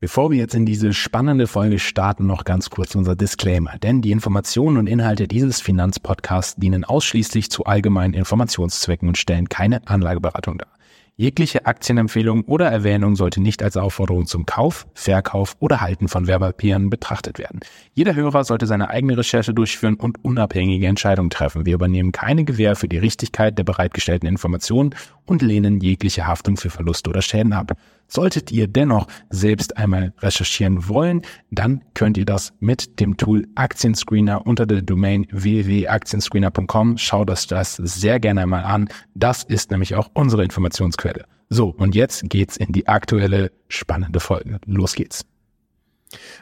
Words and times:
Bevor 0.00 0.30
wir 0.30 0.38
jetzt 0.38 0.54
in 0.54 0.66
diese 0.66 0.92
spannende 0.92 1.46
Folge 1.46 1.78
starten, 1.78 2.26
noch 2.26 2.44
ganz 2.44 2.68
kurz 2.68 2.94
unser 2.94 3.16
Disclaimer. 3.16 3.78
Denn 3.78 4.02
die 4.02 4.10
Informationen 4.10 4.76
und 4.76 4.86
Inhalte 4.86 5.28
dieses 5.28 5.60
Finanzpodcasts 5.60 6.56
dienen 6.56 6.84
ausschließlich 6.84 7.50
zu 7.50 7.64
allgemeinen 7.64 8.12
Informationszwecken 8.12 9.08
und 9.08 9.16
stellen 9.16 9.48
keine 9.48 9.86
Anlageberatung 9.86 10.58
dar. 10.58 10.68
Jegliche 11.16 11.64
Aktienempfehlung 11.66 12.42
oder 12.42 12.66
Erwähnung 12.66 13.14
sollte 13.14 13.40
nicht 13.40 13.62
als 13.62 13.76
Aufforderung 13.76 14.26
zum 14.26 14.46
Kauf, 14.46 14.84
Verkauf 14.94 15.54
oder 15.60 15.80
Halten 15.80 16.08
von 16.08 16.26
Werbepapieren 16.26 16.90
betrachtet 16.90 17.38
werden. 17.38 17.60
Jeder 17.92 18.16
Hörer 18.16 18.42
sollte 18.42 18.66
seine 18.66 18.90
eigene 18.90 19.16
Recherche 19.16 19.54
durchführen 19.54 19.94
und 19.94 20.24
unabhängige 20.24 20.88
Entscheidungen 20.88 21.30
treffen. 21.30 21.66
Wir 21.66 21.74
übernehmen 21.74 22.10
keine 22.10 22.44
Gewähr 22.44 22.74
für 22.74 22.88
die 22.88 22.98
Richtigkeit 22.98 23.56
der 23.56 23.62
bereitgestellten 23.62 24.28
Informationen 24.28 24.96
und 25.26 25.42
lehnen 25.42 25.80
jegliche 25.80 26.26
Haftung 26.26 26.56
für 26.56 26.70
Verluste 26.70 27.10
oder 27.10 27.22
Schäden 27.22 27.52
ab. 27.52 27.72
Solltet 28.06 28.52
ihr 28.52 28.68
dennoch 28.68 29.06
selbst 29.30 29.76
einmal 29.76 30.12
recherchieren 30.18 30.88
wollen, 30.88 31.22
dann 31.50 31.82
könnt 31.94 32.18
ihr 32.18 32.26
das 32.26 32.52
mit 32.60 33.00
dem 33.00 33.16
Tool 33.16 33.46
Aktienscreener 33.54 34.46
unter 34.46 34.66
der 34.66 34.82
Domain 34.82 35.26
www.aktienscreener.com. 35.30 36.98
Schaut 36.98 37.30
euch 37.30 37.46
das 37.46 37.76
sehr 37.76 38.20
gerne 38.20 38.42
einmal 38.42 38.64
an. 38.64 38.88
Das 39.14 39.42
ist 39.42 39.70
nämlich 39.70 39.94
auch 39.94 40.10
unsere 40.14 40.44
Informationsquelle. 40.44 41.24
So, 41.48 41.68
und 41.68 41.94
jetzt 41.94 42.28
geht's 42.28 42.56
in 42.56 42.72
die 42.72 42.88
aktuelle 42.88 43.52
spannende 43.68 44.20
Folge. 44.20 44.58
Los 44.66 44.94
geht's. 44.94 45.24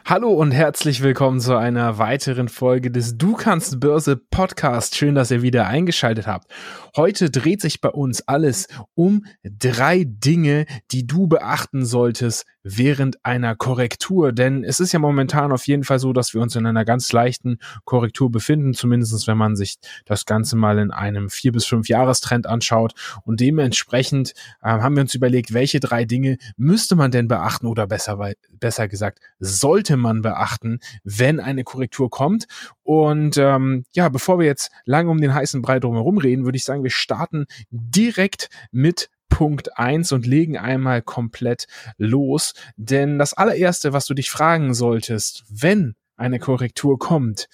Hallo 0.05 0.31
und 0.31 0.51
herzlich 0.51 1.01
willkommen 1.01 1.39
zu 1.39 1.55
einer 1.55 1.97
weiteren 1.97 2.49
Folge 2.49 2.91
des 2.91 3.17
Du 3.17 3.35
kannst 3.35 3.79
Börse 3.79 4.17
Podcast. 4.17 4.95
Schön, 4.95 5.15
dass 5.15 5.31
ihr 5.31 5.41
wieder 5.41 5.67
eingeschaltet 5.67 6.27
habt. 6.27 6.51
Heute 6.97 7.29
dreht 7.29 7.61
sich 7.61 7.81
bei 7.81 7.89
uns 7.89 8.27
alles 8.27 8.67
um 8.95 9.25
drei 9.43 10.03
Dinge, 10.05 10.65
die 10.91 11.07
du 11.07 11.27
beachten 11.27 11.85
solltest 11.85 12.45
während 12.63 13.23
einer 13.25 13.55
Korrektur. 13.55 14.31
Denn 14.31 14.63
es 14.63 14.79
ist 14.79 14.91
ja 14.93 14.99
momentan 14.99 15.51
auf 15.51 15.67
jeden 15.67 15.83
Fall 15.83 15.99
so, 15.99 16.13
dass 16.13 16.33
wir 16.33 16.41
uns 16.41 16.55
in 16.55 16.65
einer 16.65 16.85
ganz 16.85 17.11
leichten 17.11 17.59
Korrektur 17.85 18.31
befinden, 18.31 18.73
zumindest 18.73 19.27
wenn 19.27 19.37
man 19.37 19.55
sich 19.55 19.75
das 20.05 20.25
Ganze 20.25 20.55
mal 20.55 20.79
in 20.79 20.91
einem 20.91 21.29
vier 21.29 21.51
bis 21.51 21.65
fünf 21.65 21.89
Jahrestrend 21.89 22.47
anschaut. 22.47 22.93
Und 23.25 23.39
dementsprechend 23.39 24.33
äh, 24.61 24.69
haben 24.69 24.95
wir 24.95 25.01
uns 25.01 25.13
überlegt, 25.13 25.53
welche 25.53 25.79
drei 25.79 26.05
Dinge 26.05 26.37
müsste 26.57 26.95
man 26.95 27.11
denn 27.11 27.27
beachten 27.27 27.67
oder 27.67 27.87
besser, 27.87 28.17
besser 28.59 28.87
gesagt, 28.87 29.19
sollte 29.39 29.97
man 29.97 30.21
beachten, 30.21 30.79
wenn 31.03 31.39
eine 31.39 31.63
Korrektur 31.63 32.09
kommt. 32.09 32.45
Und 32.83 33.37
ähm, 33.37 33.85
ja, 33.93 34.09
bevor 34.09 34.39
wir 34.39 34.45
jetzt 34.45 34.71
lange 34.85 35.09
um 35.09 35.19
den 35.19 35.33
heißen 35.33 35.61
Brei 35.61 35.79
drumherum 35.79 36.17
reden, 36.17 36.45
würde 36.45 36.57
ich 36.57 36.65
sagen, 36.65 36.83
wir 36.83 36.91
starten 36.91 37.45
direkt 37.71 38.49
mit 38.71 39.09
Punkt 39.33 39.79
eins 39.79 40.11
und 40.11 40.27
legen 40.27 40.57
einmal 40.57 41.01
komplett 41.01 41.67
los. 41.97 42.53
Denn 42.77 43.17
das 43.17 43.33
allererste, 43.33 43.91
was 43.91 44.05
du 44.05 44.13
dich 44.13 44.29
fragen 44.29 44.75
solltest, 44.75 45.43
wenn 45.49 45.95
eine 46.15 46.37
Korrektur 46.37 46.99
kommt, 46.99 47.49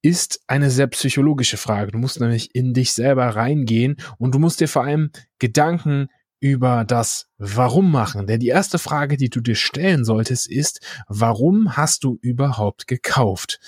ist 0.00 0.40
eine 0.46 0.70
sehr 0.70 0.86
psychologische 0.86 1.58
Frage. 1.58 1.92
Du 1.92 1.98
musst 1.98 2.20
nämlich 2.20 2.54
in 2.54 2.72
dich 2.72 2.94
selber 2.94 3.26
reingehen 3.26 3.96
und 4.18 4.34
du 4.34 4.38
musst 4.38 4.60
dir 4.60 4.68
vor 4.68 4.84
allem 4.84 5.10
Gedanken 5.38 6.08
über 6.40 6.84
das 6.86 7.28
Warum 7.36 7.90
machen. 7.90 8.26
Denn 8.26 8.40
die 8.40 8.48
erste 8.48 8.78
Frage, 8.78 9.18
die 9.18 9.28
du 9.28 9.40
dir 9.40 9.56
stellen 9.56 10.04
solltest, 10.04 10.50
ist, 10.50 10.80
warum 11.06 11.76
hast 11.76 12.04
du 12.04 12.18
überhaupt 12.22 12.86
gekauft? 12.86 13.60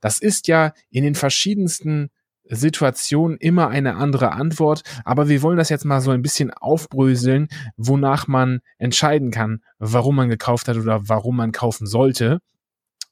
Das 0.00 0.20
ist 0.20 0.46
ja 0.46 0.74
in 0.90 1.02
den 1.02 1.16
verschiedensten 1.16 2.10
Situationen 2.48 3.36
immer 3.38 3.68
eine 3.68 3.96
andere 3.96 4.32
Antwort, 4.32 4.82
aber 5.04 5.28
wir 5.28 5.42
wollen 5.42 5.58
das 5.58 5.68
jetzt 5.68 5.84
mal 5.84 6.00
so 6.00 6.10
ein 6.10 6.22
bisschen 6.22 6.52
aufbröseln, 6.52 7.48
wonach 7.76 8.26
man 8.26 8.60
entscheiden 8.78 9.30
kann, 9.30 9.62
warum 9.78 10.16
man 10.16 10.28
gekauft 10.28 10.68
hat 10.68 10.76
oder 10.76 11.08
warum 11.08 11.36
man 11.36 11.52
kaufen 11.52 11.86
sollte. 11.86 12.40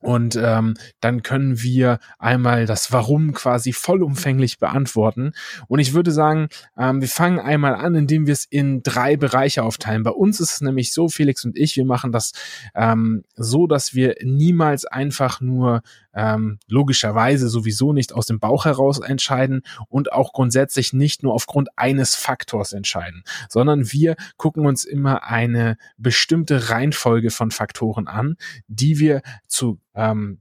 Und 0.01 0.37
ähm, 0.37 0.75
dann 1.01 1.23
können 1.23 1.63
wir 1.63 1.99
einmal 2.19 2.67
das 2.67 2.93
Warum 2.93 3.33
quasi 3.33 3.73
vollumfänglich 3.73 4.59
beantworten. 4.59 5.33
Und 5.69 5.79
ich 5.79 5.95
würde 5.95 6.13
sagen, 6.13 6.49
ähm, 6.79 7.01
wir 7.01 7.09
fangen 7.09 7.41
einmal 7.41 7.75
an, 7.75 7.95
indem 7.95 8.27
wir 8.27 8.35
es 8.35 8.45
in 8.45 8.83
drei 8.83 9.17
Bereiche 9.17 9.63
aufteilen. 9.63 10.03
Bei 10.03 10.11
uns 10.11 10.39
ist 10.39 10.53
es 10.53 10.61
nämlich 10.61 10.93
so, 10.93 11.09
Felix 11.09 11.45
und 11.45 11.57
ich, 11.57 11.77
wir 11.77 11.87
machen 11.87 12.13
das 12.13 12.33
ähm, 12.75 13.25
so, 13.37 13.67
dass 13.67 13.95
wir 13.95 14.17
niemals 14.23 14.85
einfach 14.85 15.41
nur 15.41 15.83
ähm, 16.17 16.59
logischerweise 16.67 17.49
sowieso 17.49 17.93
nicht 17.93 18.13
aus 18.13 18.27
dem 18.27 18.41
Bauch 18.41 18.65
heraus 18.65 18.99
entscheiden 18.99 19.63
und 19.89 20.13
auch 20.13 20.33
grundsätzlich 20.33 20.93
nicht 20.93 21.23
nur 21.23 21.35
aufgrund 21.35 21.69
eines 21.77 22.15
Faktors 22.15 22.73
entscheiden, 22.73 23.23
sondern 23.49 23.93
wir 23.93 24.17
gucken 24.37 24.67
uns 24.67 24.85
immer 24.85 25.25
eine 25.25 25.77
bestimmte 25.99 26.71
Reihenfolge 26.71 27.31
von 27.31 27.51
Faktoren 27.51 28.09
an, 28.09 28.37
die 28.67 28.99
wir 28.99 29.21
zu 29.47 29.79
ähm, 29.95 30.41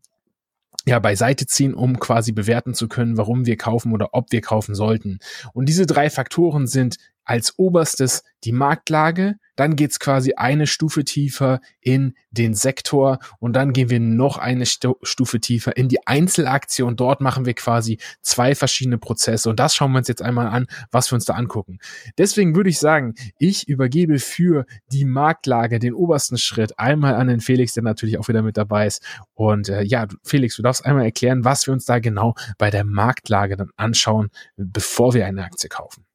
ja, 0.87 0.99
beiseite 0.99 1.45
ziehen, 1.47 1.73
um 1.73 1.99
quasi 1.99 2.31
bewerten 2.31 2.73
zu 2.73 2.87
können, 2.87 3.17
warum 3.17 3.45
wir 3.45 3.57
kaufen 3.57 3.91
oder 3.91 4.09
ob 4.13 4.31
wir 4.31 4.41
kaufen 4.41 4.75
sollten. 4.75 5.19
Und 5.53 5.67
diese 5.67 5.85
drei 5.85 6.09
Faktoren 6.09 6.67
sind 6.67 6.97
als 7.25 7.57
oberstes 7.57 8.23
die 8.43 8.51
Marktlage, 8.51 9.35
dann 9.55 9.75
geht's 9.75 9.99
quasi 9.99 10.33
eine 10.35 10.67
Stufe 10.67 11.03
tiefer 11.03 11.59
in 11.79 12.13
den 12.29 12.53
Sektor 12.53 13.19
und 13.39 13.53
dann 13.53 13.73
gehen 13.73 13.89
wir 13.89 13.99
noch 13.99 14.37
eine 14.37 14.65
Stufe 14.65 15.39
tiefer 15.39 15.75
in 15.77 15.87
die 15.87 16.05
Einzelaktie 16.05 16.85
und 16.85 16.99
dort 16.99 17.21
machen 17.21 17.45
wir 17.45 17.53
quasi 17.53 17.97
zwei 18.21 18.53
verschiedene 18.53 18.97
Prozesse 18.97 19.49
und 19.49 19.59
das 19.59 19.73
schauen 19.75 19.91
wir 19.93 19.99
uns 19.99 20.07
jetzt 20.07 20.21
einmal 20.21 20.47
an, 20.47 20.67
was 20.91 21.11
wir 21.11 21.15
uns 21.15 21.25
da 21.25 21.33
angucken. 21.33 21.79
Deswegen 22.17 22.55
würde 22.55 22.69
ich 22.69 22.79
sagen, 22.79 23.15
ich 23.39 23.67
übergebe 23.67 24.19
für 24.19 24.65
die 24.91 25.05
Marktlage 25.05 25.79
den 25.79 25.93
obersten 25.93 26.37
Schritt 26.37 26.77
einmal 26.77 27.15
an 27.15 27.27
den 27.27 27.39
Felix, 27.39 27.73
der 27.73 27.83
natürlich 27.83 28.17
auch 28.19 28.27
wieder 28.27 28.41
mit 28.41 28.57
dabei 28.57 28.87
ist 28.87 29.03
und 29.33 29.69
äh, 29.69 29.83
ja, 29.83 30.07
Felix, 30.23 30.57
du 30.57 30.61
darfst 30.61 30.85
einmal 30.85 31.05
erklären, 31.05 31.45
was 31.45 31.65
wir 31.65 31.73
uns 31.73 31.85
da 31.85 31.99
genau 31.99 32.35
bei 32.57 32.69
der 32.69 32.83
Marktlage 32.83 33.55
dann 33.57 33.71
anschauen, 33.77 34.29
bevor 34.57 35.13
wir 35.13 35.25
eine 35.25 35.45
Aktie 35.45 35.69
kaufen. 35.69 36.05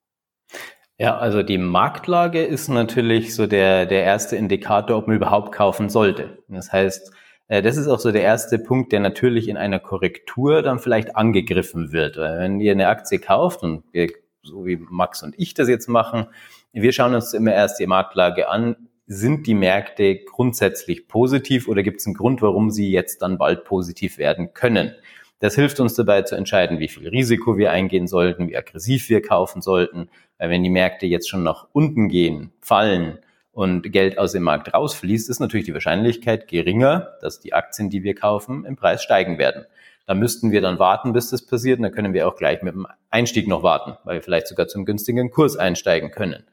Ja, 1.01 1.17
also 1.17 1.43
die 1.43 1.57
Marktlage 1.57 2.43
ist 2.43 2.69
natürlich 2.69 3.35
so 3.35 3.47
der, 3.47 3.87
der 3.87 4.05
erste 4.05 4.37
Indikator, 4.37 4.99
ob 4.99 5.07
man 5.07 5.17
überhaupt 5.17 5.51
kaufen 5.51 5.89
sollte. 5.89 6.43
Das 6.49 6.75
heißt, 6.75 7.15
äh, 7.49 7.63
das 7.63 7.79
ist 7.79 7.89
auch 7.89 7.99
so 7.99 8.13
der 8.13 8.21
erste 8.21 8.59
Punkt, 8.59 8.93
der 8.93 9.01
natürlich 9.01 9.49
in 9.49 9.57
einer 9.57 9.79
Korrektur 9.79 10.61
dann 10.61 10.79
vielleicht 10.79 11.17
angegriffen 11.17 11.93
wird. 11.93 12.19
Weil 12.19 12.41
wenn 12.41 12.61
ihr 12.61 12.73
eine 12.73 12.89
Aktie 12.89 13.19
kauft 13.19 13.63
und 13.63 13.83
wir, 13.93 14.09
so 14.43 14.67
wie 14.67 14.77
Max 14.77 15.23
und 15.23 15.35
ich 15.39 15.55
das 15.55 15.71
jetzt 15.71 15.89
machen, 15.89 16.27
wir 16.75 16.93
schauen 16.93 17.15
uns 17.15 17.33
immer 17.33 17.55
erst 17.55 17.81
die 17.81 17.87
Marktlage 17.87 18.51
an. 18.51 18.77
Sind 19.07 19.47
die 19.47 19.55
Märkte 19.55 20.23
grundsätzlich 20.27 21.09
positiv 21.09 21.67
oder 21.67 21.83
gibt 21.83 22.01
es 22.01 22.07
einen 22.07 22.15
Grund, 22.15 22.43
warum 22.43 22.71
sie 22.71 22.91
jetzt 22.91 23.23
dann 23.23 23.39
bald 23.39 23.65
positiv 23.65 24.19
werden 24.19 24.53
können? 24.53 24.95
Das 25.41 25.55
hilft 25.55 25.81
uns 25.81 25.95
dabei 25.95 26.23
zu 26.23 26.37
entscheiden, 26.37 26.81
wie 26.81 26.89
viel 26.89 27.09
Risiko 27.09 27.57
wir 27.57 27.73
eingehen 27.73 28.07
sollten, 28.07 28.49
wie 28.49 28.57
aggressiv 28.57 29.09
wir 29.09 29.23
kaufen 29.23 29.63
sollten. 29.63 30.11
Weil 30.39 30.51
wenn 30.51 30.63
die 30.63 30.71
Märkte 30.71 31.07
jetzt 31.07 31.31
schon 31.31 31.43
nach 31.43 31.67
unten 31.73 32.09
gehen, 32.09 32.53
fallen 32.61 33.19
und 33.53 33.91
Geld 33.91 34.19
aus 34.19 34.33
dem 34.33 34.43
Markt 34.43 34.75
rausfließt, 34.75 35.31
ist 35.31 35.41
natürlich 35.41 35.65
die 35.65 35.73
Wahrscheinlichkeit 35.73 36.47
geringer, 36.47 37.15
dass 37.23 37.41
die 37.41 37.55
Aktien, 37.55 37.89
die 37.89 38.03
wir 38.03 38.15
kaufen, 38.15 38.67
im 38.67 38.77
Preis 38.77 39.03
steigen 39.03 39.39
werden. 39.39 39.65
Da 40.07 40.15
müssten 40.15 40.51
wir 40.51 40.61
dann 40.61 40.79
warten, 40.79 41.15
bis 41.15 41.31
das 41.31 41.47
passiert. 41.47 41.79
Und 41.79 41.85
da 41.85 41.91
können 41.91 42.13
wir 42.13 42.29
auch 42.29 42.37
gleich 42.37 42.61
mit 42.63 42.75
dem 42.75 42.87
Einstieg 43.09 43.49
noch 43.49 43.63
warten, 43.63 43.97
weil 44.05 44.17
wir 44.17 44.23
vielleicht 44.23 44.47
sogar 44.47 44.69
zum 44.69 44.85
günstigen 44.85 45.31
Kurs 45.31 45.57
einsteigen 45.57 46.11
können. 46.11 46.45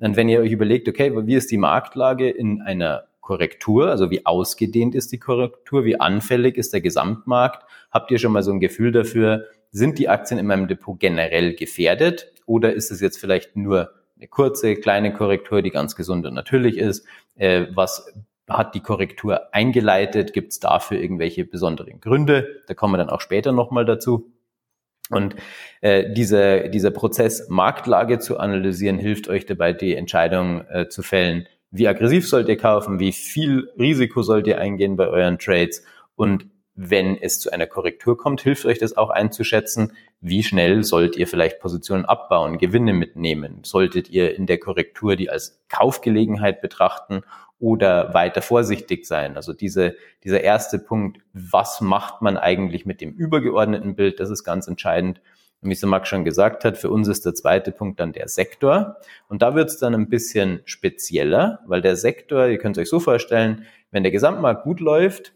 Und 0.00 0.16
wenn 0.16 0.28
ihr 0.28 0.40
euch 0.40 0.50
überlegt, 0.50 0.88
okay, 0.88 1.12
wie 1.14 1.36
ist 1.36 1.52
die 1.52 1.58
Marktlage 1.58 2.28
in 2.28 2.60
einer 2.60 3.04
Korrektur, 3.22 3.88
also 3.88 4.10
wie 4.10 4.26
ausgedehnt 4.26 4.94
ist 4.94 5.12
die 5.12 5.18
Korrektur, 5.18 5.84
wie 5.84 5.98
anfällig 5.98 6.58
ist 6.58 6.74
der 6.74 6.82
Gesamtmarkt, 6.82 7.64
habt 7.90 8.10
ihr 8.10 8.18
schon 8.18 8.32
mal 8.32 8.42
so 8.42 8.52
ein 8.52 8.60
Gefühl 8.60 8.92
dafür, 8.92 9.46
sind 9.70 9.98
die 9.98 10.10
Aktien 10.10 10.38
in 10.38 10.46
meinem 10.46 10.68
Depot 10.68 11.00
generell 11.00 11.54
gefährdet 11.54 12.32
oder 12.44 12.74
ist 12.74 12.90
es 12.90 13.00
jetzt 13.00 13.18
vielleicht 13.18 13.56
nur 13.56 13.92
eine 14.16 14.28
kurze, 14.28 14.74
kleine 14.74 15.14
Korrektur, 15.14 15.62
die 15.62 15.70
ganz 15.70 15.96
gesund 15.96 16.26
und 16.26 16.34
natürlich 16.34 16.76
ist? 16.76 17.06
Äh, 17.36 17.66
was 17.74 18.12
hat 18.48 18.74
die 18.74 18.80
Korrektur 18.80 19.54
eingeleitet? 19.54 20.32
Gibt 20.32 20.52
es 20.52 20.60
dafür 20.60 21.00
irgendwelche 21.00 21.44
besonderen 21.44 22.00
Gründe? 22.00 22.62
Da 22.66 22.74
kommen 22.74 22.94
wir 22.94 22.98
dann 22.98 23.08
auch 23.08 23.20
später 23.20 23.52
nochmal 23.52 23.84
dazu. 23.84 24.32
Und 25.10 25.36
äh, 25.80 26.12
diese, 26.12 26.70
dieser 26.70 26.90
Prozess, 26.90 27.48
Marktlage 27.48 28.18
zu 28.18 28.38
analysieren, 28.38 28.98
hilft 28.98 29.28
euch 29.28 29.46
dabei, 29.46 29.72
die 29.72 29.94
Entscheidung 29.94 30.66
äh, 30.68 30.88
zu 30.88 31.02
fällen, 31.02 31.46
wie 31.72 31.88
aggressiv 31.88 32.28
sollt 32.28 32.48
ihr 32.48 32.56
kaufen, 32.56 33.00
wie 33.00 33.12
viel 33.12 33.70
Risiko 33.78 34.22
sollt 34.22 34.46
ihr 34.46 34.58
eingehen 34.58 34.96
bei 34.96 35.08
euren 35.08 35.38
Trades 35.38 35.82
und 36.14 36.46
wenn 36.74 37.18
es 37.18 37.38
zu 37.38 37.52
einer 37.52 37.66
Korrektur 37.66 38.16
kommt, 38.16 38.40
hilft 38.40 38.64
euch 38.64 38.78
das 38.78 38.96
auch 38.96 39.10
einzuschätzen, 39.10 39.92
wie 40.20 40.42
schnell 40.42 40.84
sollt 40.84 41.16
ihr 41.16 41.26
vielleicht 41.26 41.60
Positionen 41.60 42.06
abbauen, 42.06 42.56
Gewinne 42.56 42.94
mitnehmen, 42.94 43.60
solltet 43.62 44.08
ihr 44.08 44.34
in 44.34 44.46
der 44.46 44.58
Korrektur 44.58 45.16
die 45.16 45.28
als 45.28 45.62
Kaufgelegenheit 45.68 46.62
betrachten 46.62 47.22
oder 47.58 48.14
weiter 48.14 48.40
vorsichtig 48.40 49.06
sein. 49.06 49.36
Also 49.36 49.52
diese, 49.52 49.96
dieser 50.24 50.40
erste 50.40 50.78
Punkt, 50.78 51.20
was 51.34 51.80
macht 51.80 52.22
man 52.22 52.36
eigentlich 52.36 52.86
mit 52.86 53.00
dem 53.00 53.12
übergeordneten 53.12 53.94
Bild, 53.94 54.18
das 54.18 54.30
ist 54.30 54.42
ganz 54.42 54.66
entscheidend. 54.66 55.20
Und 55.62 55.68
wie 55.68 55.74
es 55.74 55.82
Max 55.82 56.08
schon 56.08 56.24
gesagt 56.24 56.64
hat, 56.64 56.76
für 56.76 56.90
uns 56.90 57.06
ist 57.06 57.24
der 57.24 57.34
zweite 57.34 57.70
Punkt 57.70 58.00
dann 58.00 58.12
der 58.12 58.28
Sektor. 58.28 58.96
Und 59.28 59.42
da 59.42 59.54
wird 59.54 59.70
es 59.70 59.78
dann 59.78 59.94
ein 59.94 60.08
bisschen 60.08 60.60
spezieller, 60.64 61.60
weil 61.66 61.80
der 61.80 61.96
Sektor, 61.96 62.48
ihr 62.48 62.58
könnt 62.58 62.76
es 62.76 62.82
euch 62.82 62.88
so 62.88 62.98
vorstellen, 62.98 63.64
wenn 63.92 64.02
der 64.02 64.12
Gesamtmarkt 64.12 64.64
gut 64.64 64.80
läuft, 64.80 65.34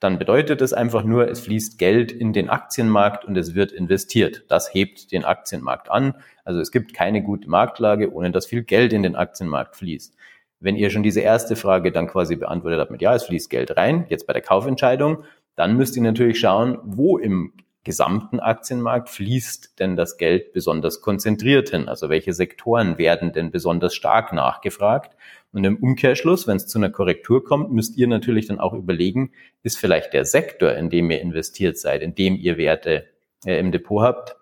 dann 0.00 0.18
bedeutet 0.18 0.62
es 0.62 0.72
einfach 0.72 1.04
nur, 1.04 1.28
es 1.28 1.40
fließt 1.40 1.78
Geld 1.78 2.10
in 2.10 2.32
den 2.32 2.48
Aktienmarkt 2.48 3.26
und 3.26 3.36
es 3.36 3.54
wird 3.54 3.70
investiert. 3.70 4.44
Das 4.48 4.72
hebt 4.72 5.12
den 5.12 5.26
Aktienmarkt 5.26 5.90
an. 5.90 6.14
Also 6.42 6.58
es 6.60 6.70
gibt 6.70 6.94
keine 6.94 7.22
gute 7.22 7.50
Marktlage, 7.50 8.10
ohne 8.10 8.30
dass 8.30 8.46
viel 8.46 8.62
Geld 8.62 8.94
in 8.94 9.02
den 9.02 9.14
Aktienmarkt 9.14 9.76
fließt. 9.76 10.16
Wenn 10.58 10.76
ihr 10.76 10.88
schon 10.88 11.02
diese 11.02 11.20
erste 11.20 11.54
Frage 11.54 11.92
dann 11.92 12.06
quasi 12.06 12.36
beantwortet 12.36 12.80
habt 12.80 12.90
mit 12.90 13.02
Ja, 13.02 13.14
es 13.14 13.24
fließt 13.24 13.50
Geld 13.50 13.76
rein, 13.76 14.06
jetzt 14.08 14.26
bei 14.26 14.32
der 14.32 14.42
Kaufentscheidung, 14.42 15.24
dann 15.54 15.76
müsst 15.76 15.96
ihr 15.96 16.02
natürlich 16.02 16.40
schauen, 16.40 16.78
wo 16.82 17.18
im 17.18 17.52
gesamten 17.84 18.40
Aktienmarkt 18.40 19.08
fließt 19.08 19.78
denn 19.78 19.96
das 19.96 20.18
Geld 20.18 20.52
besonders 20.52 21.00
konzentriert 21.00 21.70
hin? 21.70 21.88
Also 21.88 22.08
welche 22.08 22.32
Sektoren 22.32 22.98
werden 22.98 23.32
denn 23.32 23.50
besonders 23.50 23.94
stark 23.94 24.32
nachgefragt? 24.32 25.16
Und 25.52 25.64
im 25.64 25.76
Umkehrschluss, 25.76 26.46
wenn 26.46 26.56
es 26.56 26.66
zu 26.66 26.78
einer 26.78 26.90
Korrektur 26.90 27.44
kommt, 27.44 27.72
müsst 27.72 27.96
ihr 27.96 28.06
natürlich 28.06 28.46
dann 28.46 28.60
auch 28.60 28.74
überlegen, 28.74 29.32
ist 29.62 29.78
vielleicht 29.78 30.12
der 30.12 30.24
Sektor, 30.24 30.74
in 30.74 30.90
dem 30.90 31.10
ihr 31.10 31.20
investiert 31.20 31.78
seid, 31.78 32.02
in 32.02 32.14
dem 32.14 32.36
ihr 32.36 32.56
Werte 32.56 33.06
äh, 33.44 33.58
im 33.58 33.72
Depot 33.72 34.02
habt, 34.02 34.36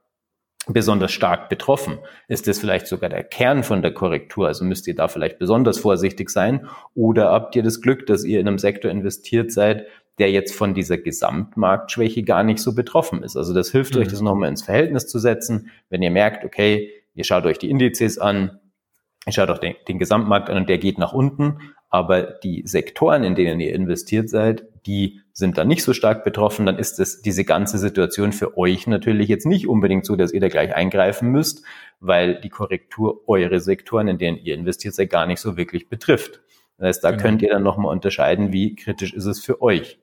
besonders 0.66 1.12
stark 1.12 1.48
betroffen? 1.48 1.98
Ist 2.28 2.46
das 2.46 2.58
vielleicht 2.58 2.86
sogar 2.86 3.08
der 3.08 3.24
Kern 3.24 3.62
von 3.62 3.82
der 3.82 3.94
Korrektur? 3.94 4.48
Also 4.48 4.64
müsst 4.64 4.86
ihr 4.86 4.94
da 4.94 5.08
vielleicht 5.08 5.38
besonders 5.38 5.78
vorsichtig 5.78 6.28
sein? 6.30 6.68
Oder 6.94 7.30
habt 7.30 7.56
ihr 7.56 7.62
das 7.62 7.80
Glück, 7.80 8.06
dass 8.06 8.24
ihr 8.24 8.40
in 8.40 8.48
einem 8.48 8.58
Sektor 8.58 8.90
investiert 8.90 9.50
seid, 9.50 9.86
der 10.18 10.30
jetzt 10.30 10.54
von 10.54 10.74
dieser 10.74 10.98
Gesamtmarktschwäche 10.98 12.22
gar 12.22 12.42
nicht 12.42 12.58
so 12.58 12.74
betroffen 12.74 13.22
ist. 13.22 13.36
Also 13.36 13.54
das 13.54 13.70
hilft 13.70 13.94
mhm. 13.94 14.02
euch, 14.02 14.08
das 14.08 14.20
nochmal 14.20 14.48
ins 14.48 14.62
Verhältnis 14.62 15.06
zu 15.06 15.18
setzen, 15.18 15.70
wenn 15.90 16.02
ihr 16.02 16.10
merkt, 16.10 16.44
okay, 16.44 16.90
ihr 17.14 17.24
schaut 17.24 17.46
euch 17.46 17.58
die 17.58 17.70
Indizes 17.70 18.18
an, 18.18 18.58
ihr 19.26 19.32
schaut 19.32 19.50
auch 19.50 19.58
den, 19.58 19.74
den 19.88 19.98
Gesamtmarkt 19.98 20.50
an 20.50 20.56
und 20.56 20.68
der 20.68 20.78
geht 20.78 20.98
nach 20.98 21.12
unten, 21.12 21.58
aber 21.90 22.22
die 22.22 22.62
Sektoren, 22.66 23.24
in 23.24 23.34
denen 23.34 23.60
ihr 23.60 23.74
investiert 23.74 24.28
seid, 24.28 24.64
die 24.86 25.20
sind 25.32 25.56
dann 25.56 25.68
nicht 25.68 25.82
so 25.82 25.92
stark 25.92 26.24
betroffen, 26.24 26.66
dann 26.66 26.78
ist 26.78 26.98
es 26.98 27.22
diese 27.22 27.44
ganze 27.44 27.78
Situation 27.78 28.32
für 28.32 28.58
euch 28.58 28.86
natürlich 28.86 29.28
jetzt 29.28 29.46
nicht 29.46 29.68
unbedingt 29.68 30.04
so, 30.04 30.16
dass 30.16 30.32
ihr 30.32 30.40
da 30.40 30.48
gleich 30.48 30.74
eingreifen 30.74 31.30
müsst, 31.30 31.62
weil 32.00 32.40
die 32.40 32.48
Korrektur 32.48 33.22
eure 33.28 33.60
Sektoren, 33.60 34.08
in 34.08 34.18
denen 34.18 34.38
ihr 34.38 34.54
investiert 34.54 34.94
seid, 34.94 35.10
gar 35.10 35.26
nicht 35.26 35.40
so 35.40 35.56
wirklich 35.56 35.88
betrifft. 35.88 36.40
Das 36.76 36.88
heißt, 36.88 37.04
da 37.04 37.10
genau. 37.10 37.22
könnt 37.22 37.42
ihr 37.42 37.50
dann 37.50 37.62
nochmal 37.62 37.92
unterscheiden, 37.92 38.52
wie 38.52 38.74
kritisch 38.74 39.12
ist 39.12 39.26
es 39.26 39.40
für 39.44 39.62
euch. 39.62 39.98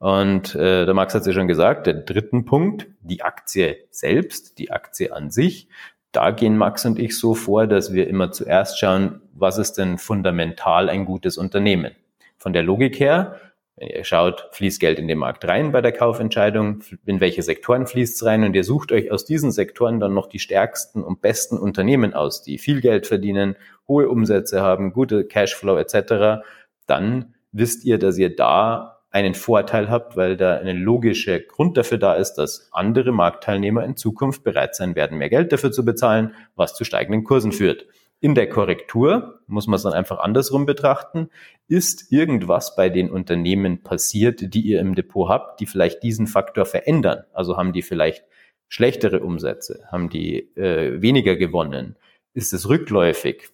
Und 0.00 0.54
äh, 0.54 0.86
der 0.86 0.94
Max 0.94 1.14
hat 1.14 1.20
es 1.20 1.26
ja 1.26 1.34
schon 1.34 1.46
gesagt, 1.46 1.86
der 1.86 1.92
dritten 1.92 2.46
Punkt, 2.46 2.86
die 3.02 3.20
Aktie 3.20 3.76
selbst, 3.90 4.58
die 4.58 4.70
Aktie 4.70 5.14
an 5.14 5.30
sich. 5.30 5.68
Da 6.10 6.30
gehen 6.30 6.56
Max 6.56 6.86
und 6.86 6.98
ich 6.98 7.18
so 7.18 7.34
vor, 7.34 7.66
dass 7.66 7.92
wir 7.92 8.08
immer 8.08 8.32
zuerst 8.32 8.80
schauen, 8.80 9.20
was 9.34 9.58
ist 9.58 9.74
denn 9.74 9.98
fundamental 9.98 10.88
ein 10.88 11.04
gutes 11.04 11.36
Unternehmen. 11.36 11.92
Von 12.38 12.54
der 12.54 12.62
Logik 12.62 12.98
her, 12.98 13.36
wenn 13.76 13.88
ihr 13.88 14.04
schaut, 14.04 14.48
fließt 14.52 14.80
Geld 14.80 14.98
in 14.98 15.06
den 15.06 15.18
Markt 15.18 15.46
rein 15.46 15.70
bei 15.70 15.82
der 15.82 15.92
Kaufentscheidung, 15.92 16.80
in 17.04 17.20
welche 17.20 17.42
Sektoren 17.42 17.86
fließt 17.86 18.16
es 18.16 18.24
rein 18.24 18.42
und 18.44 18.56
ihr 18.56 18.64
sucht 18.64 18.92
euch 18.92 19.12
aus 19.12 19.26
diesen 19.26 19.52
Sektoren 19.52 20.00
dann 20.00 20.14
noch 20.14 20.28
die 20.28 20.38
stärksten 20.38 21.04
und 21.04 21.20
besten 21.20 21.58
Unternehmen 21.58 22.14
aus, 22.14 22.42
die 22.42 22.56
viel 22.56 22.80
Geld 22.80 23.06
verdienen, 23.06 23.54
hohe 23.86 24.08
Umsätze 24.08 24.62
haben, 24.62 24.94
gute 24.94 25.26
Cashflow 25.26 25.76
etc., 25.76 26.42
dann 26.86 27.34
wisst 27.52 27.84
ihr, 27.84 27.98
dass 27.98 28.16
ihr 28.16 28.34
da 28.34 28.99
einen 29.10 29.34
Vorteil 29.34 29.90
habt, 29.90 30.16
weil 30.16 30.36
da 30.36 30.56
eine 30.56 30.72
logische 30.72 31.40
Grund 31.40 31.76
dafür 31.76 31.98
da 31.98 32.14
ist, 32.14 32.34
dass 32.34 32.68
andere 32.72 33.12
Marktteilnehmer 33.12 33.84
in 33.84 33.96
Zukunft 33.96 34.44
bereit 34.44 34.76
sein 34.76 34.94
werden, 34.94 35.18
mehr 35.18 35.30
Geld 35.30 35.52
dafür 35.52 35.72
zu 35.72 35.84
bezahlen, 35.84 36.34
was 36.54 36.74
zu 36.74 36.84
steigenden 36.84 37.24
Kursen 37.24 37.52
führt. 37.52 37.86
In 38.22 38.34
der 38.34 38.48
Korrektur 38.48 39.40
muss 39.46 39.66
man 39.66 39.76
es 39.76 39.82
dann 39.82 39.94
einfach 39.94 40.18
andersrum 40.18 40.66
betrachten. 40.66 41.30
Ist 41.68 42.12
irgendwas 42.12 42.76
bei 42.76 42.90
den 42.90 43.10
Unternehmen 43.10 43.82
passiert, 43.82 44.54
die 44.54 44.60
ihr 44.60 44.80
im 44.80 44.94
Depot 44.94 45.28
habt, 45.28 45.58
die 45.58 45.66
vielleicht 45.66 46.02
diesen 46.02 46.26
Faktor 46.26 46.66
verändern? 46.66 47.24
Also 47.32 47.56
haben 47.56 47.72
die 47.72 47.82
vielleicht 47.82 48.24
schlechtere 48.68 49.20
Umsätze? 49.20 49.84
Haben 49.90 50.10
die 50.10 50.54
äh, 50.56 51.00
weniger 51.00 51.34
gewonnen? 51.34 51.96
Ist 52.34 52.52
es 52.52 52.68
rückläufig? 52.68 53.48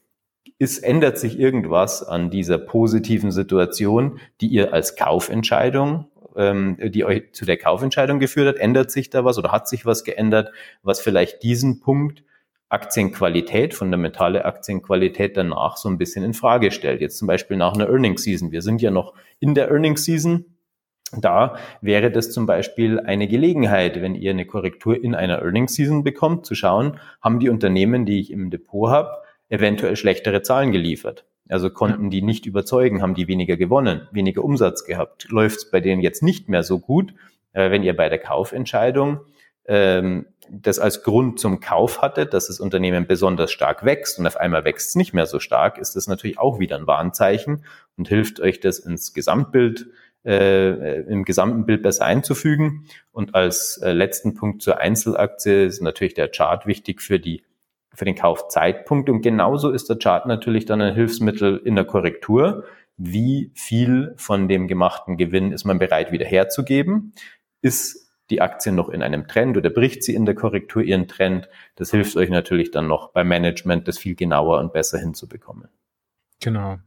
Ist, 0.59 0.79
ändert 0.79 1.19
sich 1.19 1.39
irgendwas 1.39 2.03
an 2.03 2.31
dieser 2.31 2.59
positiven 2.59 3.31
Situation, 3.31 4.21
die 4.41 4.47
ihr 4.47 4.73
als 4.73 4.97
Kaufentscheidung, 4.97 6.07
ähm, 6.35 6.79
die 6.81 7.05
euch 7.05 7.33
zu 7.33 7.45
der 7.45 7.59
Kaufentscheidung 7.59 8.19
geführt 8.19 8.49
hat? 8.49 8.57
Ändert 8.57 8.91
sich 8.91 9.11
da 9.11 9.25
was 9.25 9.39
oder 9.39 9.53
hat 9.53 9.69
sich 9.69 9.85
was 9.85 10.05
geändert, 10.05 10.53
was 10.83 11.01
vielleicht 11.01 11.43
diesen 11.43 11.81
Punkt 11.81 12.25
Aktienqualität, 12.69 13.75
fundamentale 13.75 14.45
Aktienqualität 14.45 15.37
danach 15.37 15.77
so 15.77 15.89
ein 15.89 15.99
bisschen 15.99 16.25
in 16.25 16.35
Frage 16.35 16.71
stellt? 16.71 17.01
Jetzt 17.01 17.19
zum 17.19 17.29
Beispiel 17.29 17.57
nach 17.57 17.75
einer 17.75 17.89
Earnings 17.89 18.23
Season. 18.23 18.51
Wir 18.51 18.63
sind 18.63 18.83
ja 18.83 18.91
noch 18.91 19.15
in 19.39 19.55
der 19.55 19.71
Earnings 19.71 20.05
Season. 20.05 20.47
Da 21.17 21.57
wäre 21.81 22.11
das 22.11 22.33
zum 22.33 22.47
Beispiel 22.47 22.99
eine 22.99 23.29
Gelegenheit, 23.29 24.01
wenn 24.03 24.17
ihr 24.17 24.33
eine 24.33 24.47
Korrektur 24.47 25.01
in 25.01 25.15
einer 25.15 25.41
Earnings 25.43 25.75
Season 25.75 26.03
bekommt, 26.03 26.47
zu 26.47 26.57
schauen, 26.57 26.99
haben 27.21 27.39
die 27.39 27.49
Unternehmen, 27.49 28.07
die 28.07 28.19
ich 28.19 28.33
im 28.33 28.51
Depot 28.51 28.91
habe, 28.91 29.11
eventuell 29.49 29.97
schlechtere 29.97 30.43
Zahlen 30.43 30.73
geliefert. 30.73 31.25
Also 31.49 31.71
konnten 31.71 32.11
die 32.11 32.23
nicht 32.23 32.47
überzeugen, 32.47 33.03
haben 33.03 33.15
die 33.15 33.29
weniger 33.29 33.57
gewonnen, 33.57 34.09
weniger 34.11 34.43
Umsatz 34.43 34.85
gehabt. 34.85 35.29
Läuft 35.31 35.59
es 35.59 35.71
bei 35.71 35.81
denen 35.81 36.01
jetzt 36.01 36.23
nicht 36.23 36.49
mehr 36.49 36.63
so 36.63 36.79
gut, 36.79 37.15
äh, 37.53 37.71
wenn 37.71 37.83
ihr 37.83 37.97
bei 37.97 38.09
der 38.09 38.19
Kaufentscheidung 38.19 39.21
ähm, 39.67 40.27
das 40.49 40.79
als 40.79 41.03
Grund 41.03 41.41
zum 41.41 41.61
Kauf 41.61 42.03
hattet, 42.03 42.35
dass 42.35 42.49
das 42.49 42.61
Unternehmen 42.61 43.07
besonders 43.07 43.53
stark 43.53 43.85
wächst 43.85 44.19
und 44.19 44.27
auf 44.27 44.37
einmal 44.37 44.65
wächst 44.65 44.91
es 44.91 44.95
nicht 44.95 45.13
mehr 45.13 45.27
so 45.27 45.41
stark, 45.41 45.79
ist 45.79 45.97
das 45.97 46.07
natürlich 46.07 46.39
auch 46.39 46.59
wieder 46.59 46.77
ein 46.77 46.87
Warnzeichen 46.87 47.65
und 47.97 48.09
hilft 48.09 48.41
euch 48.41 48.61
das 48.61 48.79
ins 48.79 49.13
Gesamtbild 49.13 49.87
äh, 50.25 51.03
im 51.03 51.25
gesamten 51.25 51.67
Bild 51.67 51.83
besser 51.83 52.05
einzufügen. 52.05 52.87
Und 53.13 53.35
als 53.35 53.79
äh, 53.79 53.93
letzten 53.93 54.35
Punkt 54.35 54.63
zur 54.63 54.79
Einzelaktie 54.79 55.67
ist 55.67 55.81
natürlich 55.81 56.15
der 56.15 56.29
Chart 56.29 56.67
wichtig 56.67 57.01
für 57.01 57.21
die 57.21 57.43
für 57.97 58.05
den 58.05 58.15
Kaufzeitpunkt. 58.15 59.09
Und 59.09 59.23
genauso 59.23 59.71
ist 59.71 59.89
der 59.89 59.99
Chart 59.99 60.27
natürlich 60.27 60.67
dann 60.67 60.81
ein 60.81 60.95
Hilfsmittel 60.95 61.61
in 61.65 61.75
der 61.75 61.85
Korrektur. 61.85 62.65
Wie 62.97 63.51
viel 63.55 64.15
von 64.17 64.49
dem 64.49 64.69
gemachten 64.69 65.17
Gewinn 65.17 65.53
ist 65.53 65.65
man 65.65 65.79
bereit 65.79 66.13
wieder 66.13 66.25
herzugeben? 66.25 67.13
Ist 67.63 68.11
die 68.31 68.41
Aktie 68.41 68.73
noch 68.73 68.89
in 68.89 69.03
einem 69.03 69.29
Trend 69.29 69.57
oder 69.57 69.71
bricht 69.71 70.03
sie 70.03 70.15
in 70.15 70.25
der 70.25 70.35
Korrektur 70.35 70.83
ihren 70.83 71.09
Trend? 71.09 71.49
Das 71.77 71.91
hilft 71.91 72.17
euch 72.17 72.31
natürlich 72.31 72.71
dann 72.71 72.87
noch 72.87 73.13
beim 73.13 73.29
Management, 73.29 73.87
das 73.89 73.99
viel 73.99 74.15
genauer 74.15 74.61
und 74.61 74.73
besser 74.73 74.99
hinzubekommen. 74.99 75.69
Genau. 76.41 76.79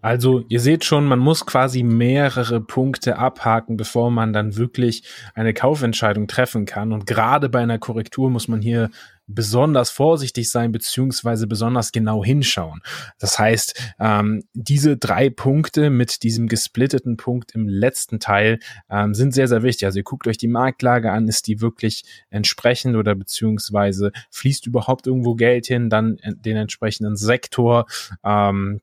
Also 0.00 0.44
ihr 0.48 0.60
seht 0.60 0.84
schon, 0.84 1.06
man 1.06 1.18
muss 1.18 1.44
quasi 1.44 1.82
mehrere 1.82 2.60
Punkte 2.60 3.18
abhaken, 3.18 3.76
bevor 3.76 4.10
man 4.10 4.32
dann 4.32 4.56
wirklich 4.56 5.02
eine 5.34 5.52
Kaufentscheidung 5.54 6.28
treffen 6.28 6.66
kann. 6.66 6.92
Und 6.92 7.06
gerade 7.06 7.48
bei 7.48 7.58
einer 7.58 7.78
Korrektur 7.78 8.30
muss 8.30 8.46
man 8.46 8.60
hier 8.60 8.90
besonders 9.28 9.90
vorsichtig 9.90 10.50
sein, 10.50 10.72
beziehungsweise 10.72 11.46
besonders 11.46 11.92
genau 11.92 12.24
hinschauen. 12.24 12.80
Das 13.18 13.38
heißt, 13.38 13.94
ähm, 14.00 14.42
diese 14.54 14.96
drei 14.96 15.30
Punkte 15.30 15.90
mit 15.90 16.22
diesem 16.22 16.48
gesplitteten 16.48 17.16
Punkt 17.16 17.54
im 17.54 17.68
letzten 17.68 18.18
Teil 18.18 18.58
ähm, 18.90 19.14
sind 19.14 19.32
sehr, 19.32 19.46
sehr 19.46 19.62
wichtig. 19.62 19.84
Also 19.86 19.98
ihr 19.98 20.04
guckt 20.04 20.26
euch 20.26 20.38
die 20.38 20.48
Marktlage 20.48 21.12
an, 21.12 21.28
ist 21.28 21.46
die 21.46 21.60
wirklich 21.60 22.04
entsprechend 22.30 22.96
oder 22.96 23.14
beziehungsweise 23.14 24.12
fließt 24.30 24.66
überhaupt 24.66 25.06
irgendwo 25.06 25.34
Geld 25.34 25.66
hin, 25.66 25.90
dann 25.90 26.16
den 26.24 26.56
entsprechenden 26.56 27.16
Sektor, 27.16 27.86
ähm, 28.24 28.80